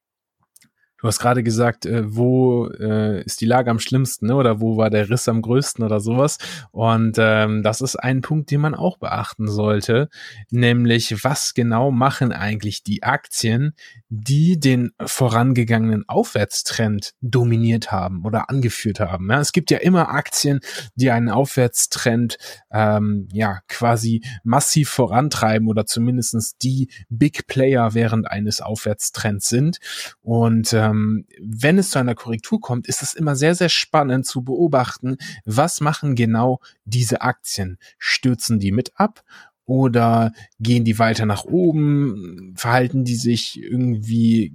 Du 1.04 1.10
hast 1.10 1.20
gerade 1.20 1.44
gesagt, 1.44 1.86
äh, 1.86 2.04
wo 2.06 2.70
äh, 2.70 3.22
ist 3.24 3.42
die 3.42 3.46
Lage 3.46 3.70
am 3.70 3.80
schlimmsten 3.80 4.28
ne? 4.28 4.36
oder 4.38 4.62
wo 4.62 4.78
war 4.78 4.90
der 4.90 5.10
Riss 5.10 5.28
am 5.28 5.42
größten 5.42 5.84
oder 5.84 6.00
sowas. 6.00 6.38
Und 6.72 7.18
ähm, 7.20 7.62
das 7.62 7.82
ist 7.82 7.98
ein 7.98 8.22
Punkt, 8.22 8.50
den 8.52 8.62
man 8.62 8.74
auch 8.74 9.00
beachten 9.00 9.50
sollte, 9.50 10.08
nämlich 10.50 11.26
was 11.26 11.54
genau 11.56 11.92
machen 11.92 12.32
eigentlich 12.32 12.84
die 12.84 13.04
Aktien, 13.04 13.74
die 14.08 14.58
den 14.58 14.92
vorangegangenen 15.06 16.08
Aufwärtstrend 16.08 17.16
dominiert 17.20 17.92
haben 17.92 18.24
oder 18.24 18.50
angeführt 18.50 19.02
haben. 19.02 19.30
Ja, 19.30 19.42
es 19.42 19.52
gibt 19.52 19.72
ja 19.72 19.80
immer 19.80 20.08
Aktien, 20.08 20.62
die 20.96 21.12
einen 21.12 21.28
Aufwärtstrend 21.28 22.38
ähm, 22.72 23.28
ja 23.34 23.60
quasi 23.68 24.24
massiv 24.46 24.88
vorantreiben 24.88 25.68
oder 25.68 25.86
zumindestens 25.86 26.56
die 26.60 26.90
Big 27.10 27.46
Player 27.48 27.94
während 27.94 28.32
eines 28.32 28.62
Aufwärtstrends 28.62 29.50
sind. 29.50 29.80
Und 30.22 30.72
ähm, 30.72 30.93
ähm, 30.94 31.26
wenn 31.40 31.78
es 31.78 31.90
zu 31.90 32.00
einer 32.00 32.16
Korrektur 32.16 32.62
kommt, 32.62 32.88
ist 32.88 33.02
es 33.02 33.14
immer 33.14 33.36
sehr, 33.36 33.56
sehr 33.56 33.70
spannend 33.70 34.26
zu 34.26 34.44
beobachten, 34.44 35.18
was 35.46 35.82
machen 35.82 36.16
genau 36.16 36.60
diese 36.86 37.22
Aktien? 37.22 37.78
Stürzen 37.98 38.60
die 38.60 38.72
mit 38.72 38.92
ab 38.96 39.24
oder 39.66 40.34
gehen 40.60 40.86
die 40.86 41.00
weiter 41.00 41.26
nach 41.26 41.46
oben? 41.46 42.54
Verhalten 42.56 43.04
die 43.04 43.16
sich 43.16 43.62
irgendwie 43.62 44.54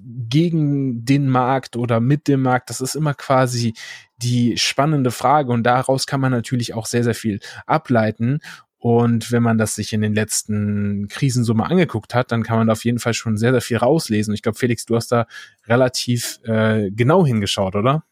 gegen 0.00 1.04
den 1.04 1.28
Markt 1.28 1.76
oder 1.76 2.00
mit 2.00 2.28
dem 2.28 2.42
Markt? 2.42 2.70
Das 2.70 2.80
ist 2.80 2.94
immer 2.94 3.14
quasi 3.14 3.74
die 4.16 4.56
spannende 4.56 5.10
Frage 5.10 5.52
und 5.52 5.62
daraus 5.64 6.06
kann 6.06 6.20
man 6.20 6.32
natürlich 6.32 6.74
auch 6.74 6.86
sehr, 6.86 7.04
sehr 7.04 7.14
viel 7.14 7.40
ableiten. 7.66 8.40
Und 8.78 9.32
wenn 9.32 9.42
man 9.42 9.58
das 9.58 9.74
sich 9.74 9.92
in 9.92 10.02
den 10.02 10.14
letzten 10.14 11.08
Krisen 11.08 11.42
so 11.42 11.52
mal 11.52 11.66
angeguckt 11.66 12.14
hat, 12.14 12.30
dann 12.30 12.44
kann 12.44 12.58
man 12.58 12.68
da 12.68 12.74
auf 12.74 12.84
jeden 12.84 13.00
Fall 13.00 13.14
schon 13.14 13.36
sehr, 13.36 13.50
sehr 13.50 13.60
viel 13.60 13.78
rauslesen. 13.78 14.34
Ich 14.34 14.42
glaube, 14.42 14.58
Felix, 14.58 14.86
du 14.86 14.94
hast 14.94 15.10
da 15.10 15.26
relativ 15.66 16.38
äh, 16.44 16.90
genau 16.90 17.26
hingeschaut, 17.26 17.74
oder? 17.74 18.04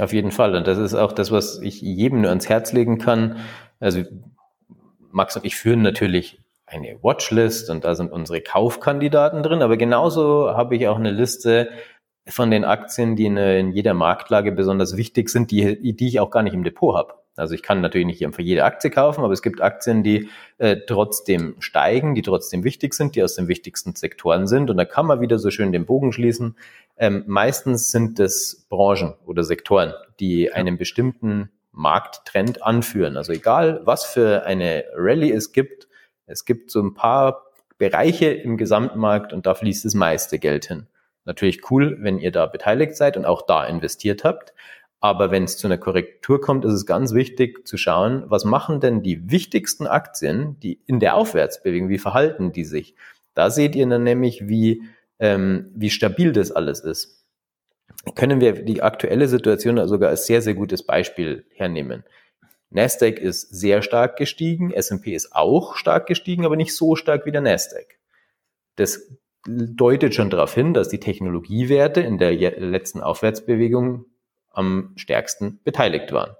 Auf 0.00 0.12
jeden 0.12 0.32
Fall. 0.32 0.54
Und 0.56 0.66
das 0.66 0.78
ist 0.78 0.94
auch 0.94 1.12
das, 1.12 1.30
was 1.30 1.60
ich 1.60 1.80
jedem 1.82 2.22
nur 2.22 2.30
ans 2.30 2.48
Herz 2.48 2.72
legen 2.72 2.98
kann. 2.98 3.36
Also 3.78 4.04
Max 5.10 5.36
und 5.36 5.44
ich 5.44 5.56
führen 5.56 5.82
natürlich 5.82 6.40
eine 6.66 6.98
Watchlist 7.02 7.70
und 7.70 7.84
da 7.84 7.94
sind 7.94 8.10
unsere 8.10 8.40
Kaufkandidaten 8.40 9.42
drin, 9.42 9.62
aber 9.62 9.76
genauso 9.76 10.50
habe 10.56 10.74
ich 10.76 10.88
auch 10.88 10.96
eine 10.96 11.12
Liste 11.12 11.70
von 12.28 12.50
den 12.50 12.64
Aktien, 12.64 13.14
die 13.14 13.26
in, 13.26 13.36
in 13.36 13.72
jeder 13.72 13.94
Marktlage 13.94 14.50
besonders 14.50 14.96
wichtig 14.96 15.28
sind, 15.28 15.52
die, 15.52 15.94
die 15.94 16.08
ich 16.08 16.18
auch 16.18 16.30
gar 16.30 16.42
nicht 16.42 16.54
im 16.54 16.64
Depot 16.64 16.96
habe. 16.96 17.14
Also 17.36 17.54
ich 17.54 17.62
kann 17.62 17.80
natürlich 17.80 18.06
nicht 18.06 18.24
einfach 18.24 18.40
jede 18.40 18.64
Aktie 18.64 18.90
kaufen, 18.90 19.22
aber 19.22 19.32
es 19.32 19.42
gibt 19.42 19.60
Aktien, 19.60 20.02
die 20.02 20.28
äh, 20.58 20.76
trotzdem 20.86 21.56
steigen, 21.58 22.14
die 22.14 22.22
trotzdem 22.22 22.64
wichtig 22.64 22.94
sind, 22.94 23.14
die 23.14 23.22
aus 23.22 23.34
den 23.34 23.46
wichtigsten 23.46 23.94
Sektoren 23.94 24.46
sind. 24.46 24.70
Und 24.70 24.78
da 24.78 24.84
kann 24.84 25.06
man 25.06 25.20
wieder 25.20 25.38
so 25.38 25.50
schön 25.50 25.72
den 25.72 25.86
Bogen 25.86 26.12
schließen. 26.12 26.56
Ähm, 26.96 27.24
meistens 27.26 27.90
sind 27.90 28.18
es 28.20 28.66
Branchen 28.70 29.14
oder 29.26 29.44
Sektoren, 29.44 29.92
die 30.18 30.52
einen 30.52 30.78
bestimmten 30.78 31.50
Markttrend 31.72 32.62
anführen. 32.62 33.18
Also 33.18 33.32
egal, 33.32 33.82
was 33.84 34.06
für 34.06 34.44
eine 34.46 34.84
Rallye 34.96 35.32
es 35.32 35.52
gibt, 35.52 35.88
es 36.24 36.44
gibt 36.46 36.70
so 36.70 36.80
ein 36.80 36.94
paar 36.94 37.44
Bereiche 37.78 38.30
im 38.30 38.56
Gesamtmarkt 38.56 39.34
und 39.34 39.46
da 39.46 39.54
fließt 39.54 39.84
das 39.84 39.94
meiste 39.94 40.38
Geld 40.38 40.66
hin. 40.66 40.86
Natürlich 41.26 41.70
cool, 41.70 41.98
wenn 42.00 42.18
ihr 42.18 42.30
da 42.30 42.46
beteiligt 42.46 42.96
seid 42.96 43.16
und 43.16 43.26
auch 43.26 43.42
da 43.42 43.64
investiert 43.64 44.24
habt. 44.24 44.54
Aber 45.00 45.30
wenn 45.30 45.44
es 45.44 45.58
zu 45.58 45.66
einer 45.66 45.78
Korrektur 45.78 46.40
kommt, 46.40 46.64
ist 46.64 46.72
es 46.72 46.86
ganz 46.86 47.12
wichtig 47.12 47.66
zu 47.66 47.76
schauen, 47.76 48.24
was 48.28 48.44
machen 48.44 48.80
denn 48.80 49.02
die 49.02 49.30
wichtigsten 49.30 49.86
Aktien, 49.86 50.58
die 50.60 50.80
in 50.86 51.00
der 51.00 51.16
Aufwärtsbewegung, 51.16 51.88
wie 51.88 51.98
verhalten 51.98 52.52
die 52.52 52.64
sich? 52.64 52.94
Da 53.34 53.50
seht 53.50 53.76
ihr 53.76 53.86
dann 53.86 54.04
nämlich, 54.04 54.48
wie, 54.48 54.82
ähm, 55.18 55.70
wie 55.74 55.90
stabil 55.90 56.32
das 56.32 56.50
alles 56.50 56.80
ist. 56.80 57.24
Können 58.14 58.40
wir 58.40 58.64
die 58.64 58.82
aktuelle 58.82 59.28
Situation 59.28 59.86
sogar 59.86 60.10
als 60.10 60.26
sehr, 60.26 60.40
sehr 60.40 60.54
gutes 60.54 60.82
Beispiel 60.82 61.44
hernehmen. 61.54 62.04
Nasdaq 62.70 63.18
ist 63.18 63.54
sehr 63.54 63.82
stark 63.82 64.16
gestiegen, 64.16 64.72
S&P 64.72 65.14
ist 65.14 65.34
auch 65.34 65.76
stark 65.76 66.06
gestiegen, 66.06 66.44
aber 66.44 66.56
nicht 66.56 66.74
so 66.74 66.96
stark 66.96 67.26
wie 67.26 67.32
der 67.32 67.40
Nasdaq. 67.42 67.98
Das 68.76 69.08
deutet 69.46 70.14
schon 70.14 70.30
darauf 70.30 70.54
hin, 70.54 70.74
dass 70.74 70.88
die 70.88 71.00
Technologiewerte 71.00 72.00
in 72.00 72.18
der 72.18 72.32
letzten 72.32 73.00
Aufwärtsbewegung 73.00 74.06
am 74.56 74.92
stärksten 74.96 75.60
beteiligt 75.64 76.12
waren. 76.12 76.34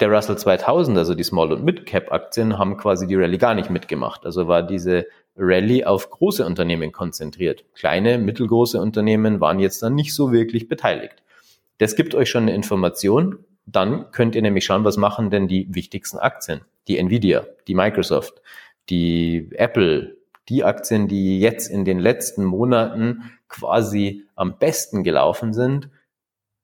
Der 0.00 0.10
Russell 0.10 0.38
2000, 0.38 0.96
also 0.96 1.14
die 1.14 1.24
Small- 1.24 1.52
und 1.52 1.64
Mid-Cap-Aktien, 1.64 2.58
haben 2.58 2.76
quasi 2.76 3.06
die 3.06 3.16
Rallye 3.16 3.38
gar 3.38 3.54
nicht 3.54 3.68
mitgemacht. 3.68 4.24
Also 4.24 4.46
war 4.46 4.62
diese 4.62 5.06
Rallye 5.36 5.84
auf 5.84 6.10
große 6.10 6.44
Unternehmen 6.44 6.92
konzentriert. 6.92 7.64
Kleine, 7.74 8.18
mittelgroße 8.18 8.80
Unternehmen 8.80 9.40
waren 9.40 9.58
jetzt 9.58 9.82
dann 9.82 9.94
nicht 9.94 10.14
so 10.14 10.30
wirklich 10.30 10.68
beteiligt. 10.68 11.22
Das 11.78 11.96
gibt 11.96 12.14
euch 12.14 12.30
schon 12.30 12.42
eine 12.42 12.54
Information. 12.54 13.44
Dann 13.66 14.10
könnt 14.12 14.34
ihr 14.34 14.42
nämlich 14.42 14.64
schauen, 14.64 14.84
was 14.84 14.96
machen 14.96 15.30
denn 15.30 15.48
die 15.48 15.66
wichtigsten 15.74 16.18
Aktien? 16.18 16.60
Die 16.86 16.98
Nvidia, 16.98 17.46
die 17.66 17.74
Microsoft, 17.74 18.40
die 18.88 19.50
Apple, 19.52 20.16
die 20.48 20.64
Aktien, 20.64 21.08
die 21.08 21.40
jetzt 21.40 21.68
in 21.68 21.84
den 21.84 21.98
letzten 21.98 22.44
Monaten 22.44 23.32
quasi 23.48 24.24
am 24.34 24.58
besten 24.58 25.04
gelaufen 25.04 25.52
sind 25.52 25.90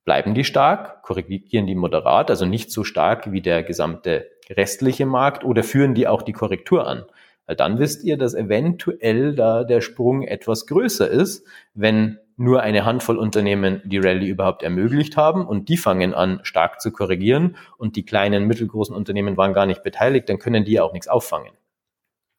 Bleiben 0.04 0.34
die 0.34 0.44
stark, 0.44 1.02
korrigieren 1.02 1.66
die 1.66 1.74
moderat, 1.74 2.30
also 2.30 2.44
nicht 2.44 2.70
so 2.70 2.84
stark 2.84 3.32
wie 3.32 3.40
der 3.40 3.62
gesamte 3.62 4.30
restliche 4.50 5.06
Markt 5.06 5.44
oder 5.44 5.62
führen 5.62 5.94
die 5.94 6.06
auch 6.06 6.22
die 6.22 6.32
Korrektur 6.32 6.86
an? 6.86 7.04
Weil 7.46 7.56
dann 7.56 7.78
wisst 7.78 8.04
ihr, 8.04 8.16
dass 8.16 8.34
eventuell 8.34 9.34
da 9.34 9.64
der 9.64 9.80
Sprung 9.80 10.22
etwas 10.22 10.66
größer 10.66 11.08
ist, 11.08 11.46
wenn 11.74 12.18
nur 12.36 12.62
eine 12.62 12.84
Handvoll 12.84 13.16
Unternehmen 13.16 13.80
die 13.84 13.98
Rallye 13.98 14.28
überhaupt 14.28 14.62
ermöglicht 14.62 15.16
haben 15.16 15.46
und 15.46 15.68
die 15.68 15.76
fangen 15.76 16.14
an 16.14 16.40
stark 16.42 16.80
zu 16.80 16.90
korrigieren 16.90 17.56
und 17.78 17.96
die 17.96 18.04
kleinen, 18.04 18.46
mittelgroßen 18.46 18.94
Unternehmen 18.94 19.36
waren 19.36 19.52
gar 19.52 19.66
nicht 19.66 19.82
beteiligt, 19.82 20.28
dann 20.28 20.38
können 20.38 20.64
die 20.64 20.80
auch 20.80 20.92
nichts 20.92 21.08
auffangen. 21.08 21.52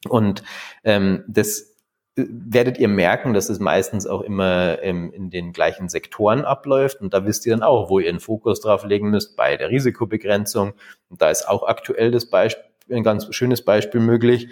Und 0.07 0.43
ähm, 0.83 1.23
das 1.27 1.74
werdet 2.15 2.77
ihr 2.77 2.87
merken, 2.87 3.33
dass 3.33 3.49
es 3.49 3.59
meistens 3.59 4.07
auch 4.07 4.21
immer 4.21 4.81
ähm, 4.81 5.11
in 5.11 5.29
den 5.29 5.51
gleichen 5.51 5.89
Sektoren 5.89 6.45
abläuft. 6.45 7.01
Und 7.01 7.13
da 7.13 7.25
wisst 7.25 7.45
ihr 7.45 7.53
dann 7.53 7.63
auch, 7.63 7.89
wo 7.89 7.99
ihr 7.99 8.11
den 8.11 8.21
Fokus 8.21 8.61
drauf 8.61 8.85
legen 8.85 9.09
müsst 9.09 9.35
bei 9.35 9.57
der 9.57 9.69
Risikobegrenzung. 9.69 10.73
Und 11.09 11.21
da 11.21 11.29
ist 11.29 11.47
auch 11.47 11.63
aktuell 11.63 12.11
das 12.11 12.29
Beispiel, 12.29 12.63
ein 12.89 13.03
ganz 13.03 13.33
schönes 13.35 13.63
Beispiel 13.63 13.99
möglich. 13.99 14.47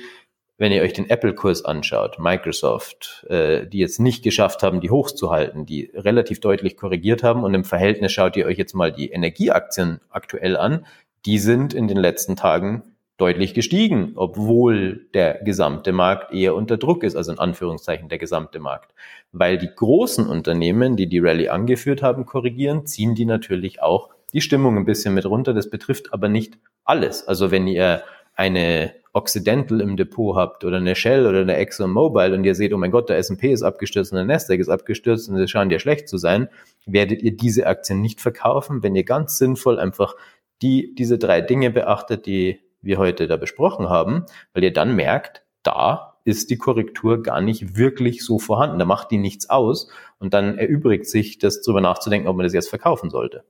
Wenn 0.58 0.71
ihr 0.71 0.82
euch 0.84 0.93
den 0.93 1.10
Apple-Kurs 1.10 1.65
anschaut, 1.65 2.19
Microsoft, 2.19 3.26
äh, 3.30 3.65
die 3.65 3.80
jetzt 3.80 3.99
nicht 3.99 4.23
geschafft 4.23 4.62
haben, 4.62 4.82
die 4.82 4.91
hochzuhalten, 4.91 5.65
die 5.65 5.89
relativ 5.93 6.41
deutlich 6.41 6.78
korrigiert 6.78 7.23
haben 7.23 7.43
und 7.43 7.54
im 7.54 7.63
Verhältnis 7.63 8.12
schaut 8.12 8.36
ihr 8.36 8.45
euch 8.45 8.58
jetzt 8.58 8.73
mal 8.73 8.91
die 8.91 9.10
Energieaktien 9.10 9.99
aktuell 10.10 10.58
an, 10.58 10.86
die 11.26 11.39
sind 11.39 11.73
in 11.73 11.88
den 11.88 11.97
letzten 11.97 12.36
Tagen 12.36 12.92
deutlich 13.23 13.53
gestiegen, 13.53 14.12
obwohl 14.15 15.07
der 15.13 15.36
gesamte 15.45 15.93
Markt 15.93 16.33
eher 16.33 16.55
unter 16.55 16.75
Druck 16.75 17.05
ist, 17.05 17.15
also 17.15 17.31
in 17.31 17.39
Anführungszeichen 17.39 18.09
der 18.09 18.17
gesamte 18.17 18.59
Markt. 18.59 18.93
Weil 19.31 19.57
die 19.57 19.69
großen 19.73 20.27
Unternehmen, 20.27 20.97
die 20.97 21.07
die 21.07 21.19
Rallye 21.19 21.47
angeführt 21.47 22.01
haben, 22.01 22.25
korrigieren, 22.25 22.86
ziehen 22.86 23.15
die 23.15 23.23
natürlich 23.23 23.81
auch 23.81 24.09
die 24.33 24.41
Stimmung 24.41 24.75
ein 24.75 24.83
bisschen 24.83 25.13
mit 25.13 25.25
runter. 25.25 25.53
Das 25.53 25.69
betrifft 25.69 26.12
aber 26.12 26.27
nicht 26.27 26.57
alles. 26.83 27.25
Also 27.25 27.49
wenn 27.49 27.65
ihr 27.65 28.03
eine 28.36 28.93
Occidental 29.13 29.79
im 29.79 29.95
Depot 29.95 30.36
habt 30.36 30.65
oder 30.65 30.77
eine 30.77 30.93
Shell 30.93 31.25
oder 31.25 31.39
eine 31.39 31.55
ExxonMobil 31.55 32.33
und 32.33 32.43
ihr 32.43 32.55
seht, 32.55 32.73
oh 32.73 32.77
mein 32.77 32.91
Gott, 32.91 33.07
der 33.07 33.17
S&P 33.19 33.53
ist 33.53 33.63
abgestürzt 33.63 34.12
und 34.12 34.17
der 34.17 34.25
Nasdaq 34.25 34.59
ist 34.59 34.67
abgestürzt 34.67 35.29
und 35.29 35.38
sie 35.38 35.47
scheinen 35.47 35.71
ja 35.71 35.79
schlecht 35.79 36.09
zu 36.09 36.17
sein, 36.17 36.49
werdet 36.86 37.21
ihr 37.21 37.38
diese 37.38 37.67
Aktien 37.67 38.01
nicht 38.01 38.19
verkaufen, 38.19 38.83
wenn 38.83 38.95
ihr 38.95 39.05
ganz 39.05 39.38
sinnvoll 39.38 39.79
einfach 39.79 40.13
die, 40.62 40.93
diese 40.93 41.17
drei 41.17 41.39
Dinge 41.39 41.69
beachtet, 41.69 42.25
die 42.25 42.59
wir 42.83 42.97
heute 42.97 43.27
da 43.27 43.37
besprochen 43.37 43.89
haben, 43.89 44.25
weil 44.53 44.63
ihr 44.63 44.73
dann 44.73 44.95
merkt, 44.95 45.43
da 45.63 46.17
ist 46.25 46.49
die 46.49 46.57
Korrektur 46.57 47.21
gar 47.21 47.41
nicht 47.41 47.75
wirklich 47.75 48.23
so 48.23 48.39
vorhanden. 48.39 48.79
Da 48.79 48.85
macht 48.85 49.11
die 49.11 49.17
nichts 49.17 49.49
aus 49.49 49.89
und 50.19 50.33
dann 50.33 50.57
erübrigt 50.57 51.07
sich 51.07 51.37
das 51.37 51.61
drüber 51.61 51.81
nachzudenken, 51.81 52.27
ob 52.27 52.37
man 52.37 52.45
das 52.45 52.53
jetzt 52.53 52.69
verkaufen 52.69 53.09
sollte. 53.09 53.43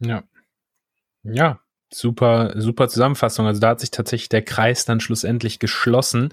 Ja. 0.00 0.22
Ja, 1.22 1.60
super, 1.92 2.52
super 2.56 2.88
Zusammenfassung. 2.88 3.46
Also 3.46 3.60
da 3.60 3.70
hat 3.70 3.80
sich 3.80 3.90
tatsächlich 3.90 4.28
der 4.28 4.42
Kreis 4.42 4.84
dann 4.84 5.00
schlussendlich 5.00 5.58
geschlossen. 5.58 6.32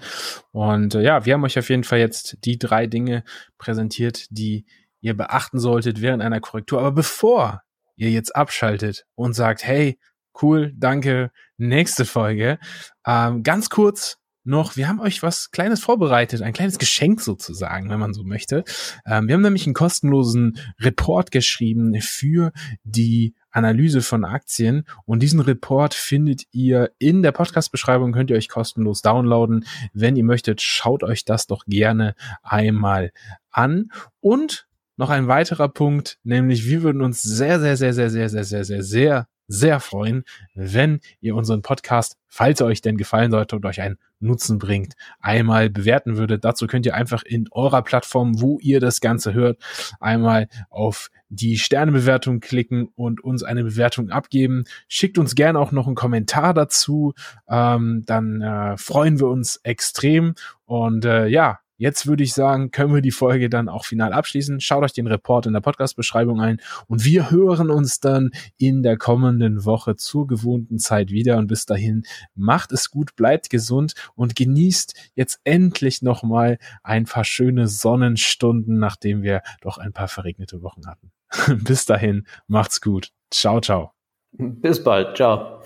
Und 0.52 0.94
äh, 0.94 1.02
ja, 1.02 1.24
wir 1.24 1.34
haben 1.34 1.44
euch 1.44 1.58
auf 1.58 1.70
jeden 1.70 1.84
Fall 1.84 1.98
jetzt 1.98 2.38
die 2.44 2.58
drei 2.58 2.86
Dinge 2.86 3.24
präsentiert, 3.58 4.26
die 4.30 4.66
ihr 5.00 5.16
beachten 5.16 5.58
solltet 5.58 6.00
während 6.00 6.22
einer 6.22 6.40
Korrektur. 6.40 6.78
Aber 6.78 6.92
bevor 6.92 7.62
ihr 7.96 8.10
jetzt 8.10 8.34
abschaltet 8.36 9.06
und 9.14 9.34
sagt, 9.34 9.64
hey, 9.64 9.98
cool, 10.40 10.72
danke, 10.76 11.30
nächste 11.56 12.04
Folge. 12.04 12.58
Ähm, 13.06 13.42
ganz 13.42 13.68
kurz 13.68 14.18
noch, 14.44 14.76
wir 14.76 14.88
haben 14.88 15.00
euch 15.00 15.22
was 15.22 15.50
Kleines 15.50 15.80
vorbereitet, 15.80 16.42
ein 16.42 16.52
kleines 16.52 16.78
Geschenk 16.78 17.20
sozusagen, 17.20 17.88
wenn 17.90 18.00
man 18.00 18.12
so 18.12 18.24
möchte. 18.24 18.64
Ähm, 19.06 19.28
wir 19.28 19.34
haben 19.34 19.42
nämlich 19.42 19.66
einen 19.66 19.74
kostenlosen 19.74 20.58
Report 20.80 21.30
geschrieben 21.30 22.00
für 22.00 22.52
die 22.82 23.34
Analyse 23.50 24.02
von 24.02 24.24
Aktien 24.24 24.84
und 25.04 25.22
diesen 25.22 25.40
Report 25.40 25.94
findet 25.94 26.42
ihr 26.50 26.90
in 26.98 27.22
der 27.22 27.32
Podcast-Beschreibung, 27.32 28.12
könnt 28.12 28.30
ihr 28.30 28.36
euch 28.36 28.48
kostenlos 28.48 29.02
downloaden. 29.02 29.64
Wenn 29.92 30.16
ihr 30.16 30.24
möchtet, 30.24 30.60
schaut 30.60 31.04
euch 31.04 31.24
das 31.24 31.46
doch 31.46 31.64
gerne 31.66 32.14
einmal 32.42 33.12
an 33.50 33.90
und 34.20 34.66
noch 34.96 35.10
ein 35.10 35.28
weiterer 35.28 35.68
Punkt, 35.68 36.18
nämlich 36.22 36.66
wir 36.66 36.82
würden 36.82 37.02
uns 37.02 37.22
sehr, 37.22 37.60
sehr, 37.60 37.76
sehr, 37.76 37.92
sehr, 37.92 38.10
sehr, 38.10 38.28
sehr, 38.28 38.44
sehr, 38.44 38.64
sehr, 38.64 38.82
sehr 38.82 39.28
sehr 39.48 39.80
freuen, 39.80 40.24
wenn 40.54 41.00
ihr 41.20 41.34
unseren 41.34 41.62
Podcast, 41.62 42.16
falls 42.28 42.60
er 42.60 42.66
euch 42.66 42.80
denn 42.80 42.96
gefallen 42.96 43.30
sollte 43.30 43.56
und 43.56 43.64
euch 43.66 43.80
einen 43.80 43.98
Nutzen 44.20 44.58
bringt, 44.58 44.94
einmal 45.20 45.68
bewerten 45.68 46.16
würdet. 46.16 46.44
Dazu 46.44 46.66
könnt 46.66 46.86
ihr 46.86 46.94
einfach 46.94 47.22
in 47.24 47.48
eurer 47.50 47.82
Plattform, 47.82 48.40
wo 48.40 48.58
ihr 48.60 48.80
das 48.80 49.00
Ganze 49.00 49.34
hört, 49.34 49.58
einmal 50.00 50.48
auf 50.70 51.10
die 51.28 51.58
Sternebewertung 51.58 52.40
klicken 52.40 52.88
und 52.94 53.22
uns 53.22 53.42
eine 53.42 53.64
Bewertung 53.64 54.10
abgeben. 54.10 54.64
Schickt 54.86 55.18
uns 55.18 55.34
gerne 55.34 55.58
auch 55.58 55.72
noch 55.72 55.86
einen 55.86 55.96
Kommentar 55.96 56.54
dazu. 56.54 57.14
Ähm, 57.48 58.04
dann 58.06 58.40
äh, 58.42 58.76
freuen 58.76 59.18
wir 59.18 59.28
uns 59.28 59.56
extrem. 59.64 60.34
Und 60.66 61.04
äh, 61.04 61.26
ja, 61.26 61.58
Jetzt 61.82 62.06
würde 62.06 62.22
ich 62.22 62.32
sagen, 62.32 62.70
können 62.70 62.94
wir 62.94 63.00
die 63.00 63.10
Folge 63.10 63.50
dann 63.50 63.68
auch 63.68 63.84
final 63.84 64.12
abschließen. 64.12 64.60
Schaut 64.60 64.84
euch 64.84 64.92
den 64.92 65.08
Report 65.08 65.46
in 65.46 65.52
der 65.52 65.62
Podcast-Beschreibung 65.62 66.40
ein 66.40 66.60
und 66.86 67.04
wir 67.04 67.32
hören 67.32 67.70
uns 67.70 67.98
dann 67.98 68.30
in 68.56 68.84
der 68.84 68.96
kommenden 68.96 69.64
Woche 69.64 69.96
zur 69.96 70.28
gewohnten 70.28 70.78
Zeit 70.78 71.10
wieder. 71.10 71.38
Und 71.38 71.48
bis 71.48 71.66
dahin 71.66 72.04
macht 72.36 72.70
es 72.70 72.88
gut, 72.88 73.16
bleibt 73.16 73.50
gesund 73.50 73.94
und 74.14 74.36
genießt 74.36 74.94
jetzt 75.16 75.40
endlich 75.42 76.02
nochmal 76.02 76.58
ein 76.84 77.06
paar 77.06 77.24
schöne 77.24 77.66
Sonnenstunden, 77.66 78.78
nachdem 78.78 79.24
wir 79.24 79.42
doch 79.60 79.78
ein 79.78 79.92
paar 79.92 80.06
verregnete 80.06 80.62
Wochen 80.62 80.82
hatten. 80.86 81.10
bis 81.64 81.84
dahin, 81.84 82.28
macht's 82.46 82.80
gut. 82.80 83.08
Ciao, 83.32 83.60
ciao. 83.60 83.90
Bis 84.30 84.84
bald. 84.84 85.16
Ciao. 85.16 85.61